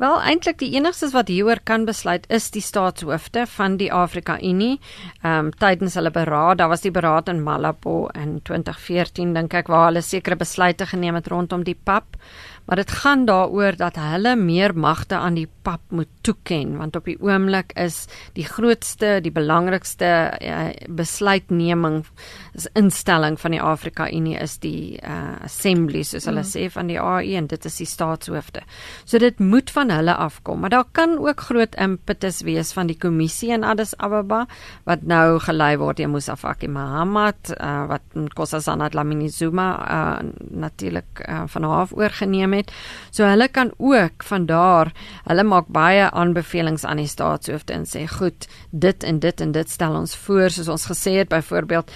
[0.01, 4.79] Wel eintlik die enigstes wat hieroor kan besluit is die staatshoofde van die Afrika Unie.
[5.21, 9.69] Ehm um, tydens hulle beraad, daar was die beraad in Malabo in 2014 dink ek
[9.69, 12.17] waar hulle sekere besluite geneem het rondom die PAP
[12.71, 17.09] maar dit gaan daaroor dat hulle meer magte aan die pap moet toeken want op
[17.11, 18.05] die oomblik is
[18.39, 22.05] die grootste die belangrikste uh, besluitneming
[22.55, 26.51] is instelling van die Afrika Unie is die uh, assembly soos hulle mm.
[26.51, 28.63] sê van die AU en dit is die staatshoofde.
[29.05, 32.99] So dit moet van hulle afkom, maar daar kan ook groot impetus wees van die
[32.99, 34.45] kommissie in Addis Ababa
[34.89, 41.25] wat nou gelei word deur Musa Faki Mahamat uh, wat Nkosazana Dlamini Zuma uh, natuurlik
[41.27, 42.60] uh, van haar oorgeneem het.
[43.11, 44.93] So hulle kan ook van daar,
[45.25, 49.71] hulle maak baie aanbevelings aan die staatshoofde en sê goed, dit en dit en dit
[49.71, 51.91] stel ons voor soos ons gesê het byvoorbeeld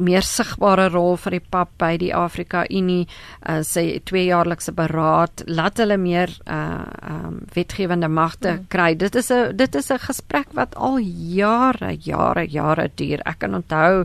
[0.00, 3.06] meer sigbare rol vir die pap by die Afrika Unie,
[3.48, 8.66] uh, sê tweejaarlikse beraad, laat hulle meer uh um wetgewende magte mm.
[8.72, 8.94] kry.
[8.96, 13.20] Dit is 'n dit is 'n gesprek wat al jare, jare, jare duur.
[13.24, 14.04] Ek kan onthou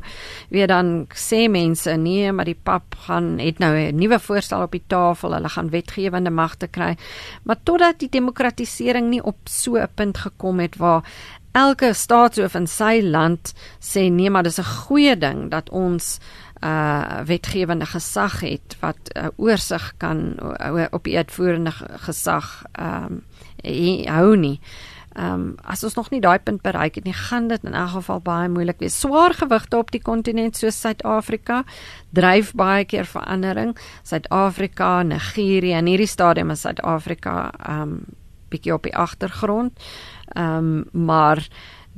[0.50, 4.72] weer dan sê mense nee, maar die pap gaan het nou 'n nuwe voorstel op
[4.72, 5.34] die tafel.
[5.34, 6.98] Hulle gaan wetgewende magte kry.
[7.44, 11.04] Maar totdat die demokratisering nie op so 'n punt gekom het waar
[11.52, 16.20] elke staatshoof in sy land sê nee, maar dis 'n goeie ding dat ons
[16.64, 21.72] uh wetgewende gesag het wat 'n uh, oorsig kan uh, op die uitvoerende
[22.06, 23.22] gesag ehm
[23.64, 24.60] um, hou nie.
[25.18, 27.90] Ehm um, as ons nog nie daai punt bereik het nie, gaan dit in elk
[27.96, 29.00] geval baie moeilik wees.
[29.00, 31.64] Swaar gewigte op die kontinent soos Suid-Afrika
[32.14, 33.74] dryf baie keer verandering.
[34.04, 38.00] Suid-Afrika, Nigerië en hierdie stadium is Suid-Afrika ehm um,
[38.48, 39.74] bietjie op die agtergrond.
[40.36, 41.48] Ehm um, maar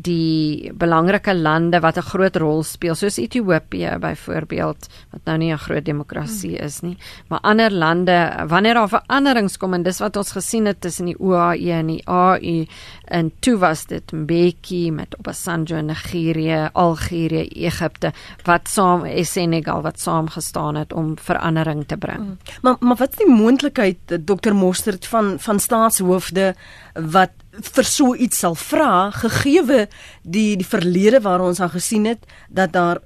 [0.01, 5.57] die belangrike lande wat 'n groot rol speel soos Ethiopië byvoorbeeld wat nou nie 'n
[5.57, 10.31] groot demokrasie is nie maar ander lande wanneer daar veranderings kom en dis wat ons
[10.31, 12.65] gesien het tussen die OAE en die AU
[13.05, 19.99] en toe was dit Mbeki met Obasanjo in Nigerië, Algerië, Egipte wat saam Senegal wat
[19.99, 22.19] saam gestaan het om verandering te bring.
[22.19, 22.37] Mm.
[22.61, 26.55] Maar maar wat is die moontlikheid Dr Mostert van van staatshoofde
[26.93, 29.87] wat vir so iets sal vra gegeewe
[30.23, 33.03] die die verlede waar ons al gesien het dat daar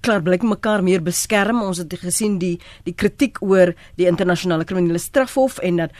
[0.00, 1.62] klaar blik mekaar meer beskerm.
[1.62, 5.90] Ons het gesien die die kritiek oor die internasionale kriminele strafhof en dat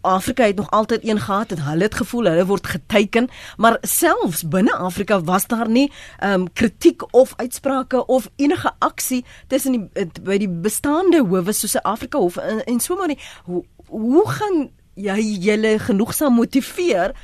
[0.00, 4.44] Afrika het nog altyd een gehad en hulle het gevoel hulle word geteken maar selfs
[4.48, 5.92] binne Afrika was daar nie
[6.24, 11.82] um, kritiek of uitsprake of enige aksie tussen die by die bestaande howe soos 'n
[11.82, 17.14] Afrika hof en, en so maar nie hoe hoe gaan jy julle genoegsaam motiveer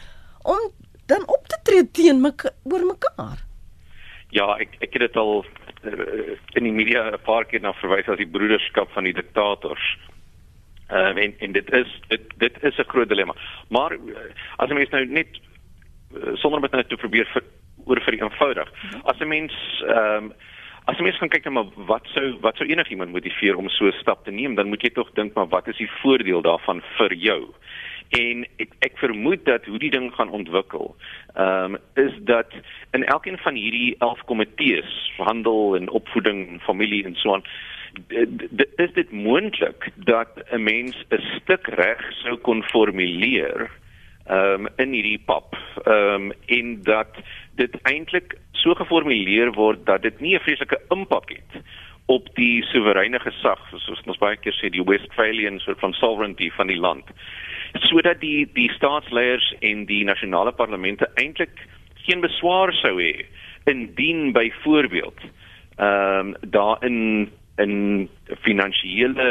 [0.45, 0.71] om
[1.07, 3.43] dan op te tree teen mekaar oor mekaar.
[4.35, 5.45] Ja, ek ek het dit al
[5.85, 9.85] uh, in die media 'n paar keer na verwys as die broederskap van die diktators.
[10.91, 13.35] Uh, en en dit is dit dit is 'n groot dilemma.
[13.69, 14.17] Maar uh,
[14.57, 15.29] as 'n mens nou net
[16.15, 17.43] uh, sonder om dit nou te probeer vir,
[17.85, 18.69] oor vir eenvoudig.
[19.05, 19.53] As 'n mens
[19.87, 20.33] ehm um,
[20.85, 23.87] as 'n mens gaan kyk na maar wat sou wat sou enigiemand motiveer om so
[23.87, 26.83] 'n stap te neem, dan moet jy tog dink maar wat is die voordeel daarvan
[26.97, 27.55] vir jou?
[28.19, 30.95] En ek, ek vermoed dat hoe die ding gaan ontwikkel
[31.35, 32.53] ehm um, is dat
[32.97, 37.47] in elkeen van hierdie 11 komitees handel en opvoeding en familie en so aan
[38.77, 43.71] is dit moontlik dat 'n mens 'n stuk reg sou kon formuleer
[44.27, 47.17] ehm um, in hierdie pap ehm um, en dat
[47.55, 51.63] dit eintlik so geformuleer word dat dit nie 'n vreeslike impak het
[52.07, 56.67] op die soewereine gesag soos ons baie keer sê die Westphalian soort van sovereignty van
[56.67, 57.05] die land
[57.89, 61.67] sodat die die staatsleiers en die nasionale parlemente eintlik
[62.07, 63.27] geen beswaar sou hê
[63.71, 65.21] indien byvoorbeeld
[65.77, 68.09] ehm um, daarin in
[68.43, 69.29] finansiële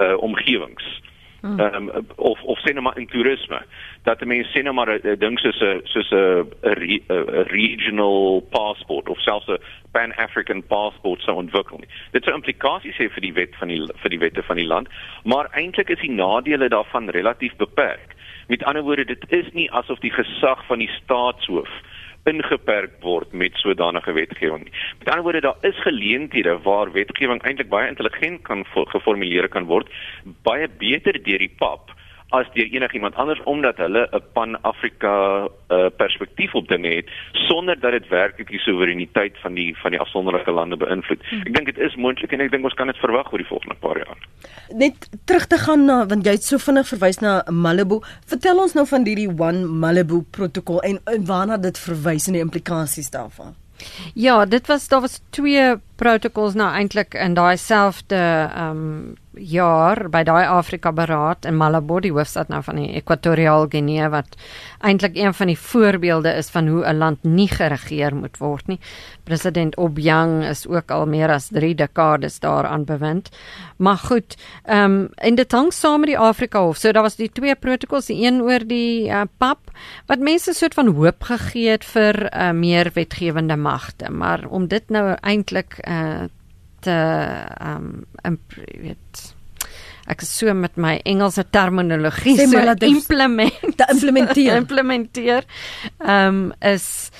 [0.00, 1.15] uh, omgewings hmm.
[1.58, 3.60] Ehm um, of of sê net maar in toerisme
[4.02, 9.18] dat mense sê net maar 'n ding soos 'n soos 'n 'n regional passport of
[9.20, 9.58] selfs 'n
[9.92, 11.88] pan-African passport sou ontwikkel nie.
[12.12, 14.88] Dit sou implikasies hê vir die wet van die vir die wette van die land,
[15.24, 18.14] maar eintlik is die nadele daarvan relatief beperk.
[18.48, 21.70] Met ander woorde, dit is nie asof die gesag van die staatshoof
[22.26, 24.66] ingeperk word met sodanige wetgewing.
[24.98, 29.90] Met ander woorde, daar is geleenthede waar wetgewing eintlik baie intelligent kan geformuleer kan word,
[30.42, 31.94] baie beter deur die PAP
[32.34, 37.92] as deur enigiemand anders omdat hulle 'n pan-Afrika uh, perspektief op dinge het sonder dat
[37.92, 41.22] dit werklik die soewereiniteit van die van die afsonderlike lande beïnvloed.
[41.28, 41.40] Hmm.
[41.40, 43.74] Ek dink dit is moontlik en ek dink ons kan dit verwag oor die volgende
[43.74, 44.18] paar jaar.
[44.74, 48.00] Net terug te gaan na want jy het so vinnig verwys na Malibu.
[48.26, 52.42] Vertel ons nou van hierdie One Malibu protokol en, en waarna dit verwys en die
[52.42, 53.54] implikasies daarvan.
[54.14, 60.06] Ja, dit was daar was twee protokols nou eintlik in daai selfde ehm um, jaar
[60.10, 64.36] by daai Afrika Beraad in Malabo, die hoofstad nou van die Ekwatoriaal Guinea wat
[64.84, 68.80] eintlik een van die voorbeelde is van hoe 'n land nie geregeer moet word nie.
[69.24, 73.28] President Obiang is ook al meer as 3 dekades daaraan bewind.
[73.76, 76.76] Maar goed, ehm um, en dit hang saam met die Afrika Hof.
[76.76, 79.58] So daar was die twee protokols, die een oor die uh, PAP
[80.06, 84.88] wat mense soort van hoop gegee het vir uh, meer wetgewende magte, maar om dit
[84.88, 86.26] nou eintlik uh,
[86.86, 86.98] te
[87.62, 89.22] um, weet
[90.06, 94.56] ek is so met my Engelse terminologie so implement te implementeer.
[94.62, 95.48] implementeer
[95.98, 97.10] um, is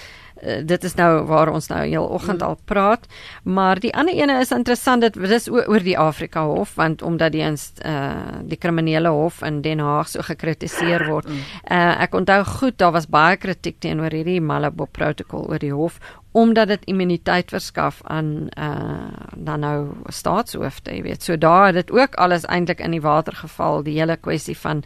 [0.42, 3.08] uh, dit is nou waar ons nou heel oggend al praat
[3.42, 7.42] maar die ander ene is interessant dit is oor die Afrika hof want omdat die
[7.46, 12.78] ins uh, die kriminele hof in Den Haag so gekritiseer word uh, ek onthou goed
[12.78, 15.98] daar was baie kritiek teenoor hierdie Malabo protokol oor die hof
[16.36, 19.78] omdat dit immuniteit verskaf aan uh dan nou
[20.12, 21.22] staatshoofde, jy weet.
[21.22, 24.82] So daar het dit ook alles eintlik in die water geval, die hele kwessie van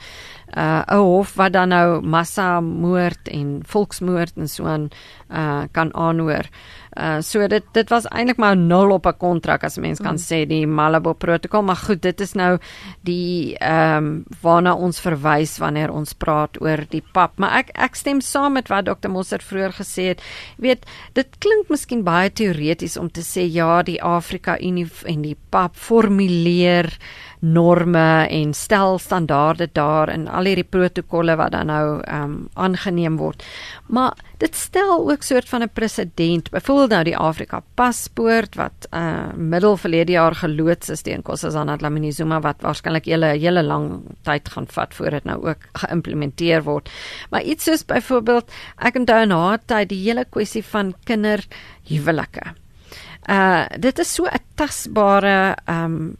[0.55, 4.89] uh 'n hof wat dan nou massa moord en volksmoord en so aan
[5.31, 6.47] uh kan aanhoor.
[6.96, 10.24] Uh so dit dit was eintlik maar nul op 'n kontrak as mens kan mm.
[10.26, 12.59] sê die Malabo protokol, maar goed, dit is nou
[13.00, 17.38] die ehm um, waarna ons verwys wanneer ons praat oor die pap.
[17.38, 19.09] Maar ek ek stem saam met wat Dr.
[19.09, 20.20] Mosser vroeër gesê het.
[20.57, 25.22] Jy weet, dit klink miskien baie teoreties om te sê ja, die Afrika Unie en
[25.22, 26.98] die pap formuleer
[27.40, 33.16] norme en stel standaarde daar in al hierdie protokolle wat dan nou ehm um, aangeneem
[33.16, 33.44] word.
[33.88, 36.50] Maar dit stel ook soort van 'n presedent.
[36.50, 42.12] Byvoorbeeld nou die Afrika paspoort wat uh middel verlede jaar geloods is teen Kossazana Dlamini
[42.12, 46.62] Zuma wat waarskynlik 'n hele hele lang tyd gaan vat voor dit nou ook geïmplementeer
[46.62, 46.90] word.
[47.31, 52.55] Maar iets soos byvoorbeeld ek onthou na tyd die hele kwessie van kinderhuwelike.
[53.29, 56.16] Uh dit is so 'n tasbare ehm um,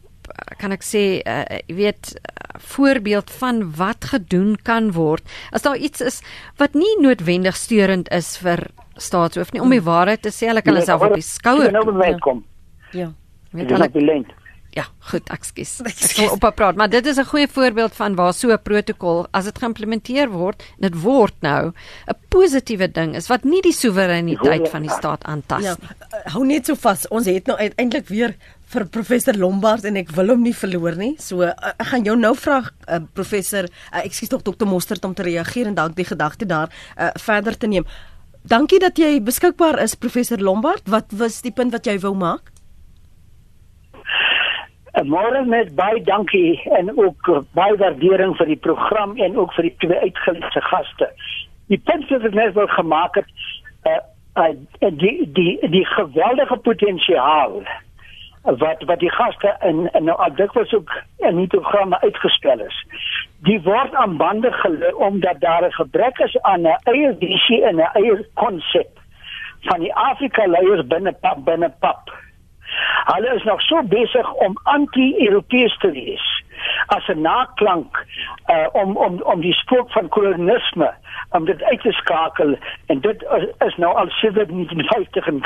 [0.59, 5.77] kan ek sê uh, jy weet uh, voorbeeld van wat gedoen kan word as daar
[5.77, 6.21] iets is
[6.61, 8.67] wat nie noodwendig steurend is vir
[8.97, 11.97] staatshoof nie om die waarheid te sê hulle kan hulle self op die skouer nou
[12.03, 12.17] ja.
[12.19, 12.45] kom
[12.91, 13.11] ja
[13.51, 14.23] weet hulle
[14.71, 15.73] Ja, goed, ekskuus.
[15.83, 19.27] Ek sal op praat, maar dit is 'n goeie voorbeeld van waar so 'n protokol
[19.31, 21.73] as dit geïmplementeer word, dit word nou
[22.07, 25.87] 'n positiewe ding is wat nie die soewereiniteit van die staat aantas ja, nie.
[25.89, 27.07] Ja, hou net so vas.
[27.07, 28.35] Ons het nou eintlik weer
[28.71, 31.15] vir professor Lombard en ek wil hom nie verloor nie.
[31.19, 35.15] So uh, ek gaan jou nou vra uh, professor, uh, ekskuus tog dokter Mostert om
[35.17, 37.87] te reageer en dalk die gedagte daar uh, verder te neem.
[38.47, 40.87] Dankie dat jy beskikbaar is professor Lombard.
[40.89, 42.51] Wat was die punt wat jy wou maak?
[44.99, 49.69] 'n Môre met baie dankie en ook baie waardering vir die program en ook vir
[49.69, 51.07] die twee uitgeleese gaste.
[51.71, 53.29] Die punt wat ek net wil gemaak het,
[53.87, 54.01] uh,
[54.35, 54.51] uh,
[54.99, 57.61] die die die geweldige potensiaal
[58.43, 62.85] wat wat die gaste in in nou dikwels ook in die programme uitgespel is.
[63.47, 67.75] Die word aan bande gelê omdat daar 'n gebrek is aan 'n eie visie en
[67.75, 68.99] 'n eie konsep
[69.61, 72.09] van die Afrika leiers binne pap binne pap.
[73.05, 76.40] Hulle is nog so besig om anti-Europees te wees
[76.87, 78.05] as 'n naklank
[78.47, 80.93] uh, om om om die spook van kolonialisme
[81.29, 85.41] om dit uit te skakel en dit is, is nou al sedert 1950 in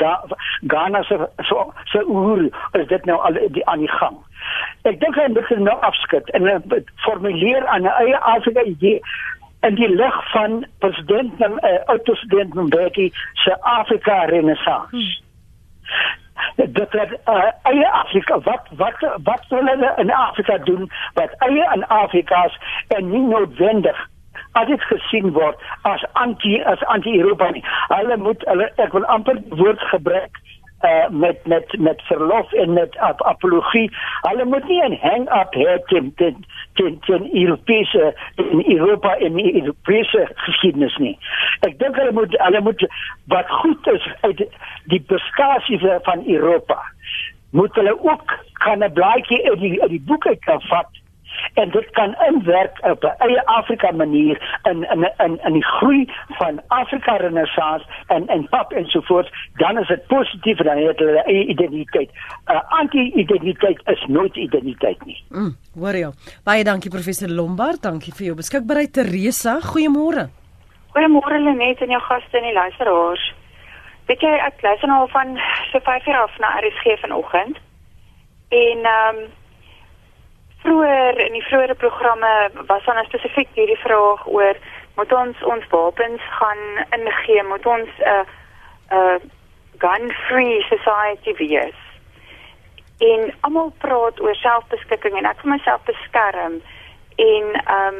[0.66, 2.42] Ghana se so so oor
[2.72, 4.16] is dit nou al die aan die gang.
[4.82, 9.00] Ek dink hy moet nou afskud en uh, formuleer aan 'n eie Afrika idee
[9.60, 14.96] in die lig van president uh, oud-president Mbeki se Afrika Renaissance.
[14.96, 15.24] Hmm
[16.56, 21.70] dat dat uh, eie Afrika wat wat wat wil hulle in Afrika doen wat eie
[21.74, 22.58] in Afrika's
[22.88, 24.08] en nie noodwendig
[24.52, 27.64] as dit gesien word as anti as anti-Europa nie.
[27.88, 30.40] Hulle moet hulle ek wil amper woord gebruik
[30.82, 33.90] uh, met met met verlof en met ap apologie.
[34.20, 39.34] Hulle moet nie 'n hang up hê teen teen teen teen Europese in Europa en
[39.34, 41.18] die Europese geskiedenis nie.
[41.60, 42.86] Ek dink hulle moet hulle moet
[43.26, 44.44] wat goed is uit
[44.84, 46.82] die prestasie van Europa.
[47.50, 50.88] Moet hulle ook kan 'n blaadjie in die in die boeke kan vat
[51.54, 56.12] en dit kan inwerk op 'n eie Afrika manier in in in in die groei
[56.28, 60.98] van Afrika Renaissance en en pap en so voort dan is dit positief dan het
[60.98, 62.10] hulle eie identiteit.
[62.10, 65.24] 'n uh, Anti-identiteit is nooit identiteit nie.
[65.28, 66.10] Mm, hoor jy?
[66.44, 69.60] Baie dankie professor Lombard, dankie vir jou beskikbaarheid Teresa.
[69.60, 70.28] Goeiemôre.
[70.94, 73.34] Goeiemôre Lenet en jou gaste en die luisteraars.
[74.06, 75.34] Weet jy ek luister nou al van
[75.72, 77.58] so 5 uur af na RSG vanoggend.
[78.48, 79.26] En ehm um,
[80.66, 82.32] vroeër in die vroeëre programme
[82.66, 84.58] was dan spesifiek hierdie vraag oor
[84.96, 86.62] moet ons ons wapens gaan
[86.96, 88.24] ingee, moet ons 'n uh,
[88.90, 89.18] 'n uh,
[89.78, 91.80] gun-free society wees.
[92.98, 96.54] En almal praat oor selfbeskikking en ek vir myself beskerm
[97.16, 97.98] en ehm um,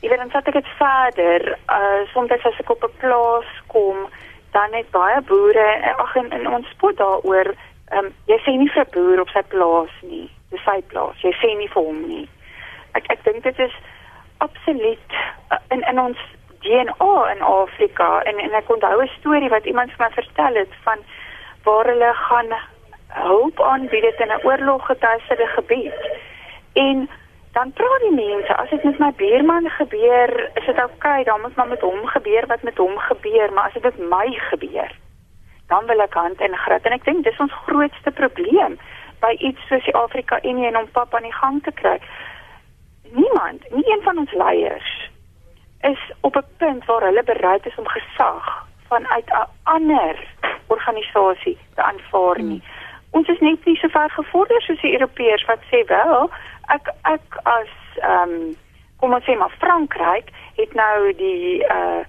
[0.00, 4.08] jy weet dan sê ek dit verder, uh soms as ek op 'n plaas kom,
[4.52, 7.54] dan het baie boere ag in, in ons spot daaroor,
[7.90, 11.20] ehm um, jy sê nie vir boer op sy plaas nie te sy plaas.
[11.22, 12.24] Jy sê nie vir hom nie.
[12.98, 13.74] Ek ek dink dit is
[14.44, 15.18] absoluut
[15.50, 16.20] uh, in in ons
[16.64, 20.78] DNA in Afrika en en ek onthou 'n storie wat iemand vir my vertel het
[20.86, 21.04] van
[21.64, 22.54] waar hulle gaan
[23.28, 26.00] hulp aanbied in 'n oorloggetuieerde gebied.
[26.72, 27.08] En
[27.52, 31.40] dan praat die mense, as dit met my buurman gebeur, is dit oukei, okay, dan
[31.40, 34.92] moet maar met hom gebeur wat met hom gebeur, maar as dit met my gebeur,
[35.66, 38.78] dan wil ek hand in gryp en ek dink dis ons grootste probleem
[39.20, 41.98] by iets soos die Afrika Unie en om pap aan die gang te kry.
[43.10, 45.10] Niemand, nie een van ons leiers
[45.80, 50.26] is op 'n punt waar hulle bereid is om gesag vanuit 'n ander
[50.66, 52.62] organisasie te aanvaar nie.
[52.64, 52.72] Hmm.
[53.10, 56.30] Ons is net nie so ver gevorder soos die Europeërs wat sê wel,
[56.66, 58.56] ek ek as ehm um,
[58.96, 62.02] kom ons sê maar Frankryk het nou die uh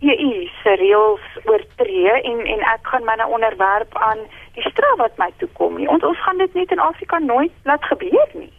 [0.00, 4.18] EU se reëls oortree en en ek gaan my nou onderwerp aan
[4.56, 5.88] die straf wat my toe kom nie.
[5.90, 8.52] Ons ons gaan dit net in Afrika nooit laat gebeur nie.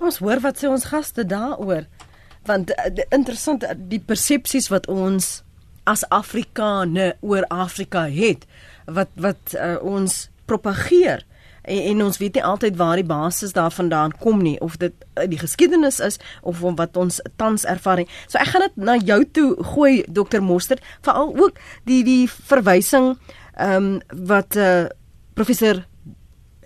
[0.00, 1.86] Ons hoor wat sê ons gaste daaroor.
[2.46, 5.40] Want uh, interessant uh, die persepsies wat ons
[5.86, 8.46] as Afrikane oor Afrika het
[8.86, 11.22] wat wat uh, ons propageer
[11.66, 14.94] en, en ons weet nie altyd waar die basis daarvandaan kom nie of dit
[15.30, 18.08] die geskiedenis is of wat ons tans ervaring.
[18.26, 20.42] So ek gaan dit na jou toe gooi Dr.
[20.42, 21.58] Mostert veral ook
[21.88, 23.16] die die verwysing
[23.56, 24.86] ehm um, wat uh,
[25.36, 25.84] professor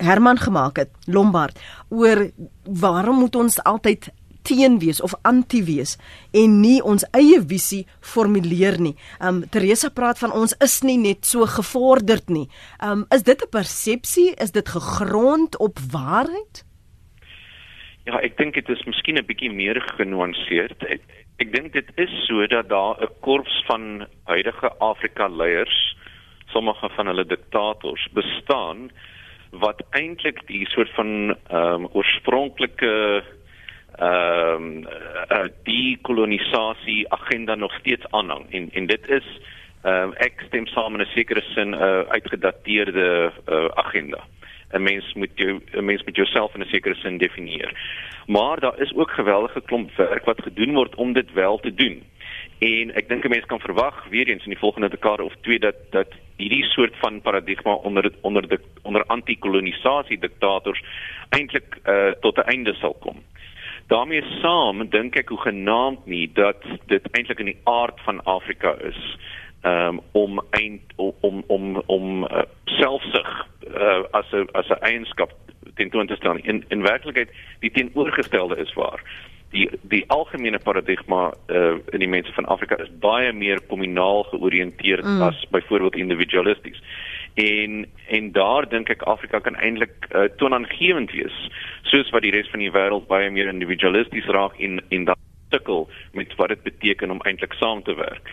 [0.00, 1.58] Herman gemaak het Lombard
[1.90, 2.30] oor
[2.64, 4.08] waarom moet ons altyd
[4.46, 5.96] teen wees of anti wees
[6.32, 8.94] en nie ons eie visie formuleer nie.
[9.20, 12.46] Um Teresa praat van ons is nie net so gevorderd nie.
[12.80, 14.34] Um is dit 'n persepsie?
[14.40, 16.64] Is dit gegrond op waarheid?
[18.06, 20.82] Ja, ek dink dit is miskien 'n bietjie meer genuanceerd.
[20.88, 21.02] Ek,
[21.38, 25.96] ek dink dit is so dat daar 'n korps van huidige Afrika leiers
[26.52, 28.90] sommige van hulle diktators bestaan
[29.50, 33.22] wat eintlik die soort van ehm um, oorspronklike
[33.98, 34.86] ehm um,
[35.30, 39.26] uh, die kolonisasie agenda nog steeds aanhang en en dit is
[39.82, 44.20] ehm um, ek stem saam in 'n sekere sin 'n uh, uitgedateerde uh, agenda.
[44.72, 47.72] 'n Mens moet jou 'n mens moet jouself in 'n sekere sin definieer.
[48.26, 52.02] Maar daar is ook geweldige klomp werk wat gedoen word om dit wel te doen.
[52.60, 55.58] En ek dink 'n mens kan verwag weer eens in die volgende dekade of twee
[55.58, 60.82] dat dat hierdie soort van paradigma onder onder die onder anti-kolonisasie diktators
[61.28, 63.16] eintlik uh, tot 'n einde sal kom.
[63.86, 68.74] daarmee saam dink ek hoe genaamd nie dat dit eintlik in die aard van Afrika
[68.90, 69.00] is
[69.62, 75.32] um, om eind om om om uh, selfsug uh, as 'n as 'n eienskap
[75.74, 77.30] tentoon te stel in in werklikheid
[77.60, 79.02] die teenoorgestelde is waar
[79.50, 85.04] die die algemene paradigma uh, in die mense van Afrika is baie meer kommunaal georiënteerd
[85.04, 85.22] mm.
[85.26, 86.82] as byvoorbeeld individualisties
[87.34, 91.36] en en daar dink ek Afrika kan eintlik uh, toonaangewend wees
[91.90, 95.18] soos wat die res van die wêreld baie meer individualisties raak en en dan
[95.50, 98.30] sukkel met wat dit beteken om eintlik saam te werk.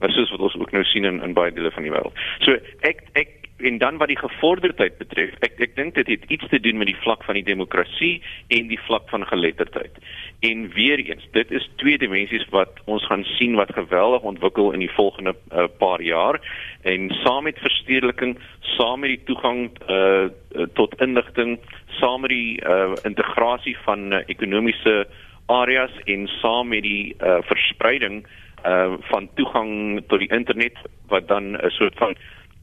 [0.00, 2.16] Dit is wat ons ook nou sien in in baie dele van die wêreld.
[2.44, 6.48] So ek ek en dan wat die gevorderdheid betref, ek ek dink dit het iets
[6.48, 9.98] te doen met die vlak van die demokrasie en die vlak van geletterdheid.
[10.40, 14.84] En weer eens, dit is twee dimensies wat ons gaan sien wat geweldig ontwikkel in
[14.84, 16.40] die volgende uh, paar jaar
[16.82, 18.38] en saam met verstedeliking,
[18.76, 20.28] saam met die toegang uh,
[20.74, 21.58] tot inligting,
[22.00, 25.06] saam met die uh, integrasie van uh, ekonomiese
[25.50, 28.22] areas en saam met die uh, verspreiding
[28.64, 32.16] uh, van toegang tot die internet wat dan 'n soort van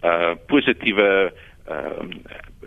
[0.04, 1.10] uh, positiewe
[1.68, 2.04] uh,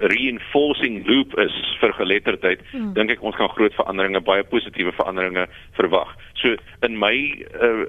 [0.01, 2.93] reinforcing loop is vir geletterdheid, hmm.
[2.97, 5.47] dink ek ons kan groot veranderinge, baie positiewe veranderinge
[5.79, 6.15] verwag.
[6.41, 6.57] So
[6.87, 7.15] in my
[7.61, 7.85] uh,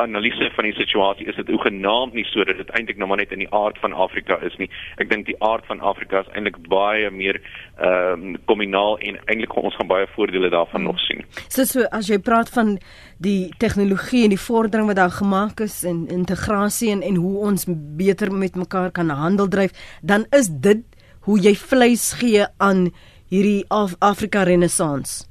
[0.00, 3.42] analise van die situasie is dit oegenaamd nie sodat dit eintlik nou maar net in
[3.44, 4.68] die aard van Afrika is nie.
[5.02, 7.40] Ek dink die aard van Afrika is eintlik baie meer
[7.80, 11.24] ehm um, kommunaal en eintlik ons gaan baie voordele daarvan nog sien.
[11.48, 12.78] So so as jy praat van
[13.18, 17.66] die tegnologie en die vordering wat daar gemaak is en integrasie en en hoe ons
[17.98, 19.72] beter met mekaar kan handel dryf,
[20.02, 20.84] dan is dit
[21.28, 22.88] hoe jy vleis gee aan
[23.30, 25.29] hierdie Af Afrika renessans.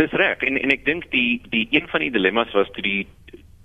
[0.00, 3.02] Dis reg en en ek dink die die een van die dilemma's was toe die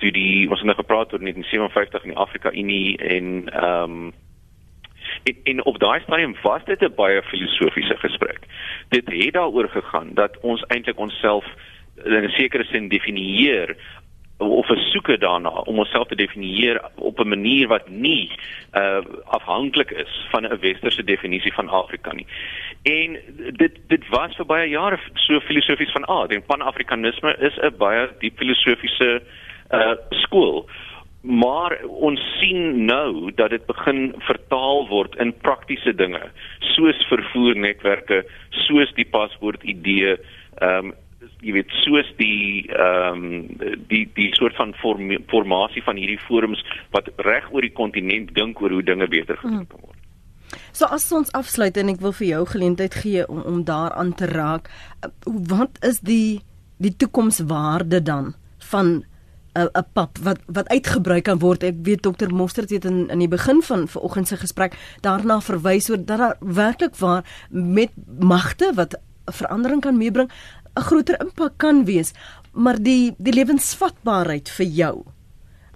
[0.03, 4.13] toe die ons het nou gepraat oor 1957 in die Afrika Unie en ehm um,
[5.29, 8.41] en, en op daai stadium was dit 'n baie filosofiese gesprek.
[8.89, 11.45] Dit het daaroor gegaan dat ons eintlik onsself
[12.03, 13.75] in 'n sekere sin definieer
[14.37, 18.31] of 'n soeke daarna om onsself te definieer op 'n manier wat nie
[18.73, 22.27] uh afhanklik is van 'n westerse definisie van Afrika nie.
[22.83, 23.19] En
[23.53, 26.31] dit dit was vir baie jare so filosofies van aard.
[26.31, 29.21] En pan-afrikanisme is 'n baie diep filosofiese
[29.71, 30.69] uh skool.
[31.21, 36.21] Maar ons sien nou dat dit begin vertaal word in praktiese dinge,
[36.59, 40.17] soos vervoernetwerke, soos die paspoort idee,
[40.55, 40.93] ehm um,
[41.41, 46.61] jy weet soos die ehm um, die die soort van vorm, formasie van hierdie forums
[46.95, 49.69] wat reg oor die kontinent dink oor hoe dinge beter gedoen hmm.
[49.71, 50.01] kan word.
[50.71, 54.29] So as ons afsluit en ek wil vir jou geleentheid gee om om daaraan te
[54.31, 54.69] raak,
[55.01, 56.41] eh, wat is die
[56.77, 58.33] die toekomswaarde dan
[58.71, 59.05] van
[59.55, 61.63] 'n 'n pap wat wat uitgebrei kan word.
[61.63, 65.89] Ek weet dokter Mostert het in in die begin van vanoggend se gesprek daarna verwys
[65.89, 70.29] oor dat daar werklik waar met magte wat verandering kan meebring
[70.75, 72.13] 'n groter impak kan wees,
[72.51, 75.05] maar die die lewensvatbaarheid vir jou.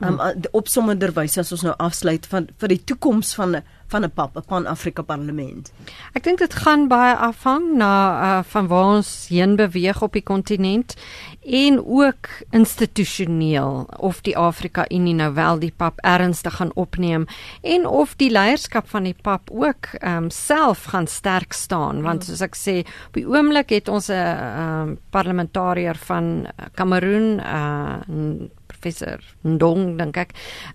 [0.01, 0.47] Um hmm.
[0.51, 4.45] opsommerder wyse as ons nou afsluit van vir die toekoms van van 'n pap, 'n
[4.45, 5.71] Pan-Afrika Parlement.
[6.13, 10.23] Ek dink dit gaan baie afhang na uh, van waar ons heen beweeg op die
[10.23, 10.95] kontinent
[11.41, 17.25] en ook institusioneel of die Afrika Unie nou wel die pap ernstig gaan opneem
[17.61, 22.41] en of die leierskap van die pap ook um, self gaan sterk staan want soos
[22.41, 28.49] ek sê op die oomblik het ons 'n um, parlementariër van Kameroen uh,
[28.79, 30.33] professor Ndong dink ek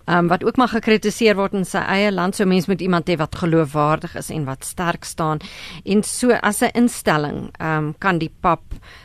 [0.09, 2.37] um, wat ook maar gekritiseer word in sy eie land.
[2.37, 5.41] So mense moet iemand hê wat geloofwaardig is en wat sterk staan.
[5.85, 8.63] En so as 'n instelling um, kan die pap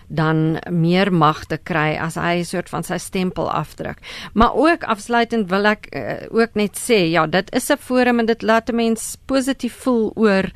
[0.08, 3.98] dan meer magte kry as hy 'n soort van sy stempel afdruk.
[4.34, 8.26] Maar ook afsluitend wil ek uh, ook net sê ja dit is 'n forum en
[8.26, 10.50] dit laat 'n mens positief voel oor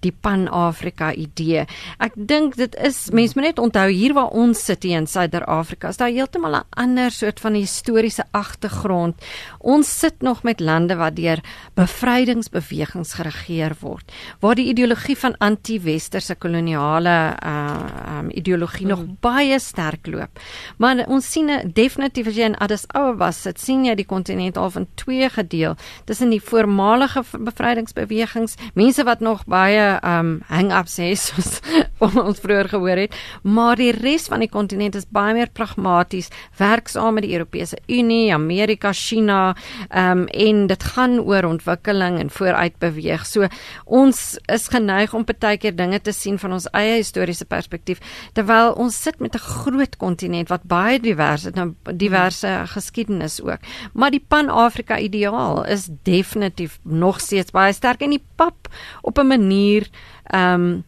[0.00, 1.66] die Pan-Afrika idee.
[1.98, 5.88] Ek dink dit is mense moet net onthou hier waar ons sit hier in Suider-Afrika,
[5.88, 9.14] is daar heeltemal 'n ander soort van historiese agtergrond.
[9.60, 11.42] Ons sit nog met lande wat deur
[11.76, 14.08] bevrydingsbewegings geregeer word,
[14.40, 18.90] waar die ideologie van anti-westerse koloniale uh um ideologie mm.
[18.90, 20.40] nog baie sterk loop.
[20.78, 24.70] Maar ons sien definitief as jy in Addis Ababa sit, sien jy die kontinent al
[24.72, 25.76] van twee gedeel
[26.08, 31.60] tussen die voormalige bevrydingsbewegings, mense wat nog baie um hang-ups hê soos
[32.00, 36.88] ons vroeër gehoor het, maar die res van die kontinent is baie meer pragmaties, werk
[36.88, 39.49] saam met die Europese Unie, Amerika, China,
[39.88, 43.26] ehm um, en dit gaan oor ontwikkeling en vooruit beweeg.
[43.26, 43.48] So
[43.84, 48.00] ons is geneig om baie keer dinge te sien van ons eie historiese perspektief
[48.36, 53.60] terwyl ons sit met 'n groot kontinent wat baie divers het, 'n diverse geskiedenis ook.
[53.92, 58.68] Maar die Pan-Afrika ideaal is definitief nog steeds baie sterk en die pap
[59.02, 59.88] op 'n manier
[60.24, 60.84] ehm um,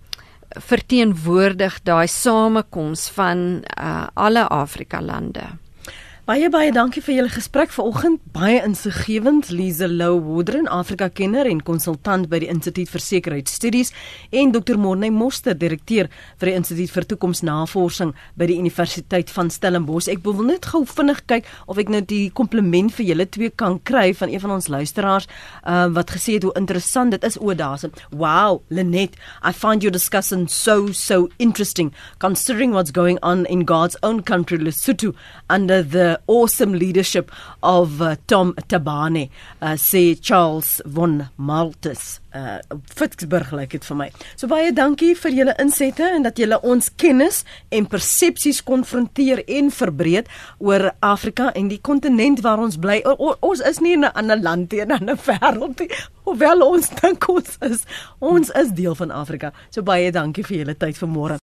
[0.60, 5.61] verteenwoordig daai samekoms van uh, alle Afrika lande.
[6.22, 8.20] Baie baie dankie vir julle gesprek vanoggend.
[8.30, 9.48] Baie insiggewend.
[9.50, 13.90] Lise Lou Woodren, Afrika kenner en konsultant by die Instituut vir Sekuriteitsstudies
[14.30, 14.78] en Dr.
[14.78, 16.06] Morney Moster, direkteur
[16.38, 20.06] vir die Instituut vir Toekomsnavorsing by die Universiteit van Stellenbosch.
[20.14, 23.80] Ek wil net gou vinnig kyk of ek nou die kompliment vir julle twee kan
[23.82, 27.50] kry van een van ons luisteraars uh, wat gesê het hoe interessant dit is o,
[27.50, 27.82] daar's.
[28.14, 31.90] Wow, Lenet, I find your discussion so so interesting
[32.22, 35.16] considering what's going on in God's own country Lesotho
[35.50, 37.30] under the awesome leadership
[37.62, 39.28] of uh, Tom Tabane,
[39.60, 42.20] uh, sê Charles von Maltes.
[42.32, 42.60] Uh
[42.96, 44.06] Fitzburg lyk dit vir my.
[44.40, 49.68] So baie dankie vir julle insette en dat julle ons kennis en persepsies konfronteer en
[49.68, 53.02] verbreek oor Afrika en die kontinent waar ons bly.
[53.04, 55.90] O, ons is nie in 'n ander land nie, in 'n ander wêreld nie.
[56.24, 57.84] Hoewel ons dink ons is,
[58.20, 59.52] ons is deel van Afrika.
[59.70, 61.40] So baie dankie vir julle tyd vanmôre.